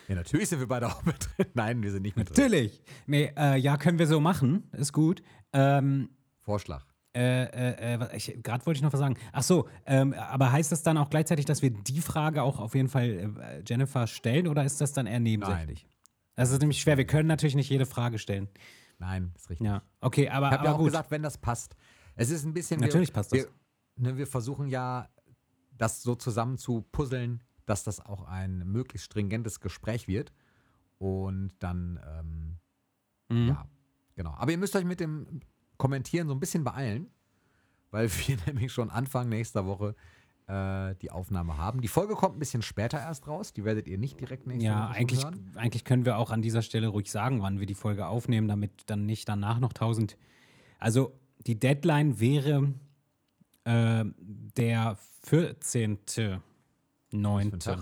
Ja, 0.08 0.16
natürlich 0.16 0.48
sind 0.48 0.60
wir 0.60 0.68
beide 0.68 0.88
auch 0.88 1.04
mit 1.04 1.16
drin. 1.38 1.48
Nein, 1.54 1.84
wir 1.84 1.92
sind 1.92 2.04
nicht 2.04 2.16
mit 2.16 2.30
drin. 2.30 2.46
Natürlich. 2.46 2.82
Nee, 3.08 3.34
äh, 3.38 3.58
ja, 3.58 3.76
können 3.76 4.00
wir 4.00 4.08
so 4.08 4.22
machen. 4.22 4.70
Ist 4.72 4.94
gut. 4.94 5.22
Ähm, 5.52 6.10
Vorschlag. 6.40 6.86
äh, 7.14 7.44
äh, 7.44 7.94
äh, 7.96 8.38
gerade 8.42 8.66
wollte 8.66 8.78
ich 8.78 8.84
noch 8.84 8.94
was 8.94 9.00
sagen. 9.02 9.18
Ach 9.34 9.44
so, 9.44 9.68
ähm, 9.86 10.14
aber 10.14 10.52
heißt 10.54 10.72
das 10.72 10.82
dann 10.84 10.98
auch 10.98 11.10
gleichzeitig, 11.10 11.44
dass 11.46 11.62
wir 11.62 11.72
die 11.72 12.00
Frage 12.00 12.42
auch 12.42 12.60
auf 12.60 12.74
jeden 12.74 12.88
Fall 12.88 13.36
äh, 13.42 13.64
Jennifer 13.68 14.08
stellen 14.08 14.48
oder 14.48 14.64
ist 14.64 14.80
das 14.80 14.94
dann 14.94 15.08
eher 15.08 15.20
nebensächlich? 15.20 15.86
Das 16.36 16.52
ist 16.52 16.62
nämlich 16.62 16.80
schwer. 16.80 16.98
Wir 16.98 17.06
können 17.08 17.28
natürlich 17.28 17.56
nicht 17.56 17.70
jede 17.70 17.86
Frage 17.86 18.18
stellen. 18.20 18.48
Nein, 19.00 19.34
ist 19.36 19.50
richtig. 19.50 19.68
Ja, 19.68 19.82
okay, 20.00 20.30
aber, 20.30 20.48
Ich 20.48 20.54
habe 20.54 20.66
ja 20.66 20.72
auch 20.74 20.78
gut. 20.78 20.88
gesagt, 20.88 21.12
wenn 21.12 21.24
das 21.24 21.38
passt. 21.38 21.76
Es 22.16 22.30
ist 22.30 22.46
ein 22.46 22.54
bisschen. 22.54 22.80
Natürlich 22.80 23.10
wir, 23.10 23.14
passt 23.14 23.34
das. 23.34 23.40
Wir, 23.40 23.48
ne, 23.98 24.18
wir 24.18 24.28
versuchen 24.28 24.68
ja, 24.70 25.10
das 25.72 26.02
so 26.02 26.16
zusammen 26.16 26.58
zu 26.58 26.82
puzzeln, 26.92 27.44
dass 27.68 27.84
das 27.84 28.04
auch 28.04 28.24
ein 28.24 28.60
möglichst 28.66 29.06
stringentes 29.06 29.60
Gespräch 29.60 30.08
wird. 30.08 30.34
Und 30.98 31.52
dann, 31.60 32.00
ähm, 32.20 32.58
mhm. 33.30 33.50
ja, 33.50 33.66
genau. 34.16 34.34
Aber 34.34 34.52
ihr 34.52 34.58
müsst 34.58 34.76
euch 34.76 34.86
mit 34.86 35.00
dem 35.00 35.42
Kommentieren 35.78 36.28
so 36.28 36.34
ein 36.34 36.40
bisschen 36.40 36.64
beeilen, 36.64 37.08
weil 37.92 38.10
wir 38.10 38.38
nämlich 38.48 38.72
schon 38.72 38.90
Anfang 38.90 39.30
nächster 39.30 39.66
Woche 39.66 39.96
äh, 40.48 40.96
die 41.02 41.12
Aufnahme 41.12 41.58
haben. 41.58 41.82
Die 41.82 41.88
Folge 41.88 42.16
kommt 42.16 42.38
ein 42.38 42.40
bisschen 42.40 42.62
später 42.62 42.98
erst 42.98 43.28
raus. 43.28 43.54
Die 43.54 43.64
werdet 43.66 43.88
ihr 43.88 43.98
nicht 43.98 44.20
direkt 44.20 44.48
nächste 44.48 44.66
ja, 44.66 44.90
Woche 44.90 45.00
hören. 45.00 45.52
Ja, 45.54 45.62
eigentlich 45.62 45.84
können 45.84 46.06
wir 46.06 46.18
auch 46.18 46.32
an 46.32 46.42
dieser 46.42 46.62
Stelle 46.62 46.88
ruhig 46.88 47.12
sagen, 47.12 47.42
wann 47.42 47.60
wir 47.60 47.68
die 47.68 47.76
Folge 47.76 48.08
aufnehmen, 48.08 48.48
damit 48.48 48.72
dann 48.88 49.06
nicht 49.06 49.28
danach 49.30 49.60
noch 49.60 49.74
tausend. 49.74 50.18
Also 50.80 51.14
die 51.46 51.60
Deadline 51.60 52.20
wäre 52.20 52.74
äh, 53.66 54.06
der 54.56 54.98
14. 55.24 56.00
9. 57.12 57.52
Das, 57.52 57.80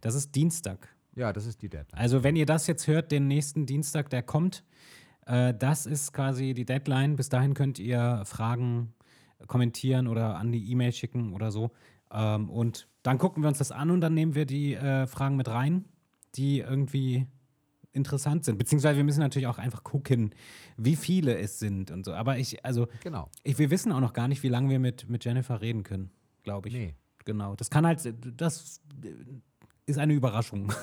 das 0.00 0.14
ist 0.14 0.34
Dienstag. 0.34 0.88
Ja, 1.16 1.32
das 1.32 1.46
ist 1.46 1.62
die 1.62 1.68
Deadline. 1.68 2.00
Also, 2.00 2.24
wenn 2.24 2.36
ihr 2.36 2.46
das 2.46 2.66
jetzt 2.66 2.86
hört, 2.86 3.12
den 3.12 3.28
nächsten 3.28 3.66
Dienstag, 3.66 4.10
der 4.10 4.22
kommt, 4.22 4.64
äh, 5.26 5.54
das 5.54 5.86
ist 5.86 6.12
quasi 6.12 6.54
die 6.54 6.64
Deadline. 6.64 7.16
Bis 7.16 7.28
dahin 7.28 7.54
könnt 7.54 7.78
ihr 7.78 8.22
Fragen 8.24 8.94
kommentieren 9.46 10.06
oder 10.08 10.36
an 10.36 10.52
die 10.52 10.70
E-Mail 10.70 10.92
schicken 10.92 11.32
oder 11.32 11.50
so. 11.50 11.70
Ähm, 12.10 12.50
und 12.50 12.88
dann 13.02 13.18
gucken 13.18 13.42
wir 13.42 13.48
uns 13.48 13.58
das 13.58 13.70
an 13.70 13.90
und 13.90 14.00
dann 14.00 14.14
nehmen 14.14 14.34
wir 14.34 14.46
die 14.46 14.74
äh, 14.74 15.06
Fragen 15.06 15.36
mit 15.36 15.48
rein, 15.48 15.84
die 16.34 16.60
irgendwie 16.60 17.26
interessant 17.92 18.44
sind. 18.44 18.58
Beziehungsweise 18.58 18.96
wir 18.96 19.04
müssen 19.04 19.20
natürlich 19.20 19.46
auch 19.46 19.58
einfach 19.58 19.84
gucken, 19.84 20.34
wie 20.76 20.96
viele 20.96 21.38
es 21.38 21.58
sind 21.58 21.90
und 21.90 22.04
so. 22.04 22.12
Aber 22.12 22.38
ich, 22.38 22.64
also, 22.64 22.88
genau. 23.02 23.30
ich, 23.44 23.58
wir 23.58 23.70
wissen 23.70 23.92
auch 23.92 24.00
noch 24.00 24.12
gar 24.12 24.28
nicht, 24.28 24.42
wie 24.42 24.48
lange 24.48 24.68
wir 24.68 24.78
mit, 24.78 25.08
mit 25.08 25.24
Jennifer 25.24 25.60
reden 25.60 25.84
können, 25.84 26.10
glaube 26.42 26.68
ich. 26.68 26.74
Nee. 26.74 26.94
Genau. 27.24 27.54
Das 27.56 27.70
kann 27.70 27.86
halt, 27.86 28.14
das 28.36 28.80
ist 29.86 29.98
eine 29.98 30.14
Überraschung. 30.14 30.72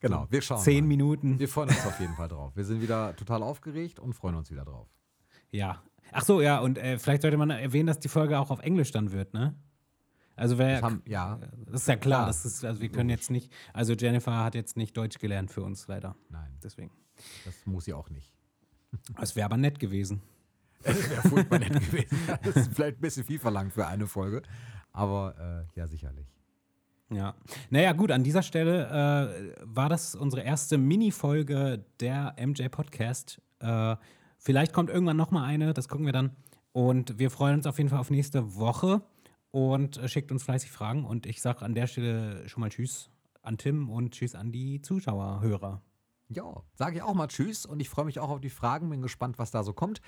Genau, 0.00 0.26
wir 0.30 0.42
schauen. 0.42 0.60
Zehn 0.60 0.84
mal. 0.84 0.88
Minuten. 0.88 1.38
Wir 1.38 1.48
freuen 1.48 1.70
uns 1.70 1.86
auf 1.86 1.98
jeden 2.00 2.14
Fall 2.14 2.28
drauf. 2.28 2.54
Wir 2.54 2.64
sind 2.64 2.80
wieder 2.80 3.16
total 3.16 3.42
aufgeregt 3.42 3.98
und 3.98 4.12
freuen 4.14 4.34
uns 4.34 4.50
wieder 4.50 4.64
drauf. 4.64 4.88
Ja. 5.50 5.82
Ach 6.12 6.22
so, 6.22 6.40
ja, 6.40 6.60
und 6.60 6.78
äh, 6.78 6.98
vielleicht 6.98 7.22
sollte 7.22 7.36
man 7.36 7.50
erwähnen, 7.50 7.86
dass 7.86 7.98
die 7.98 8.08
Folge 8.08 8.38
auch 8.38 8.50
auf 8.50 8.60
Englisch 8.60 8.92
dann 8.92 9.10
wird, 9.10 9.34
ne? 9.34 9.54
Also 10.36 10.58
wer, 10.58 10.74
Das 10.74 10.82
haben, 10.82 11.02
ja, 11.06 11.40
das 11.64 11.82
ist 11.82 11.88
ja 11.88 11.96
klar, 11.96 12.18
klar, 12.18 12.26
das 12.26 12.44
ist, 12.44 12.62
also 12.62 12.80
wir 12.82 12.90
können 12.90 13.08
jetzt 13.08 13.30
nicht, 13.30 13.50
also 13.72 13.94
Jennifer 13.94 14.44
hat 14.44 14.54
jetzt 14.54 14.76
nicht 14.76 14.94
Deutsch 14.94 15.18
gelernt 15.18 15.50
für 15.50 15.62
uns 15.62 15.88
leider, 15.88 16.14
nein, 16.28 16.58
deswegen. 16.62 16.90
das 17.46 17.54
muss 17.64 17.86
sie 17.86 17.94
auch 17.94 18.10
nicht. 18.10 18.34
Es 19.18 19.34
wäre 19.34 19.46
aber 19.46 19.56
nett 19.56 19.78
gewesen. 19.78 20.20
Das 20.82 21.10
wäre 21.10 21.22
furchtbar 21.22 21.58
nett 21.58 21.72
gewesen. 21.90 22.18
Das 22.42 22.56
ist 22.56 22.74
vielleicht 22.74 22.98
ein 22.98 23.00
bisschen 23.00 23.24
viel 23.24 23.38
verlangt 23.38 23.72
für 23.72 23.86
eine 23.86 24.06
Folge. 24.06 24.42
Aber 24.92 25.66
äh, 25.74 25.78
ja, 25.78 25.86
sicherlich. 25.86 26.26
Ja. 27.10 27.34
Naja, 27.70 27.92
gut, 27.92 28.10
an 28.10 28.24
dieser 28.24 28.42
Stelle 28.42 28.88
äh, 28.88 29.54
war 29.62 29.88
das 29.88 30.14
unsere 30.14 30.42
erste 30.42 30.78
Mini-Folge 30.78 31.84
der 32.00 32.34
MJ 32.44 32.68
Podcast. 32.68 33.40
Äh, 33.60 33.96
vielleicht 34.38 34.72
kommt 34.72 34.90
irgendwann 34.90 35.16
noch 35.16 35.30
mal 35.30 35.44
eine, 35.44 35.72
das 35.72 35.88
gucken 35.88 36.06
wir 36.06 36.12
dann. 36.12 36.34
Und 36.72 37.18
wir 37.18 37.30
freuen 37.30 37.56
uns 37.56 37.66
auf 37.66 37.78
jeden 37.78 37.90
Fall 37.90 38.00
auf 38.00 38.10
nächste 38.10 38.56
Woche 38.56 39.02
und 39.50 39.98
äh, 39.98 40.08
schickt 40.08 40.32
uns 40.32 40.42
fleißig 40.42 40.70
Fragen. 40.70 41.04
Und 41.04 41.26
ich 41.26 41.40
sage 41.40 41.62
an 41.62 41.74
der 41.74 41.86
Stelle 41.86 42.48
schon 42.48 42.60
mal 42.60 42.70
Tschüss 42.70 43.10
an 43.42 43.56
Tim 43.56 43.88
und 43.88 44.12
Tschüss 44.12 44.34
an 44.34 44.50
die 44.50 44.82
Zuschauer, 44.82 45.40
Hörer. 45.40 45.80
Ja, 46.28 46.62
sage 46.74 46.96
ich 46.96 47.02
auch 47.02 47.14
mal 47.14 47.28
Tschüss 47.28 47.64
und 47.64 47.80
ich 47.80 47.88
freue 47.88 48.04
mich 48.04 48.18
auch 48.18 48.30
auf 48.30 48.40
die 48.40 48.50
Fragen. 48.50 48.90
Bin 48.90 49.02
gespannt, 49.02 49.38
was 49.38 49.52
da 49.52 49.62
so 49.62 49.72
kommt. 49.72 50.00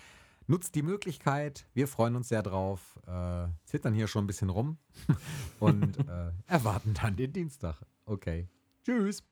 Nutzt 0.49 0.75
die 0.75 0.83
Möglichkeit. 0.83 1.67
Wir 1.75 1.87
freuen 1.87 2.17
uns 2.17 2.29
sehr 2.29 2.43
drauf. 2.43 2.99
Äh, 3.07 3.49
zittern 3.65 3.95
hier 3.95 4.09
schon 4.09 4.25
ein 4.25 4.27
bisschen 4.27 4.51
rum 4.51 4.79
und 5.61 5.99
äh, 6.09 6.33
erwarten 6.47 6.95
dann 6.95 7.15
den 7.15 7.33
Dienstag. 7.33 7.77
Okay. 8.05 8.49
Tschüss. 8.85 9.23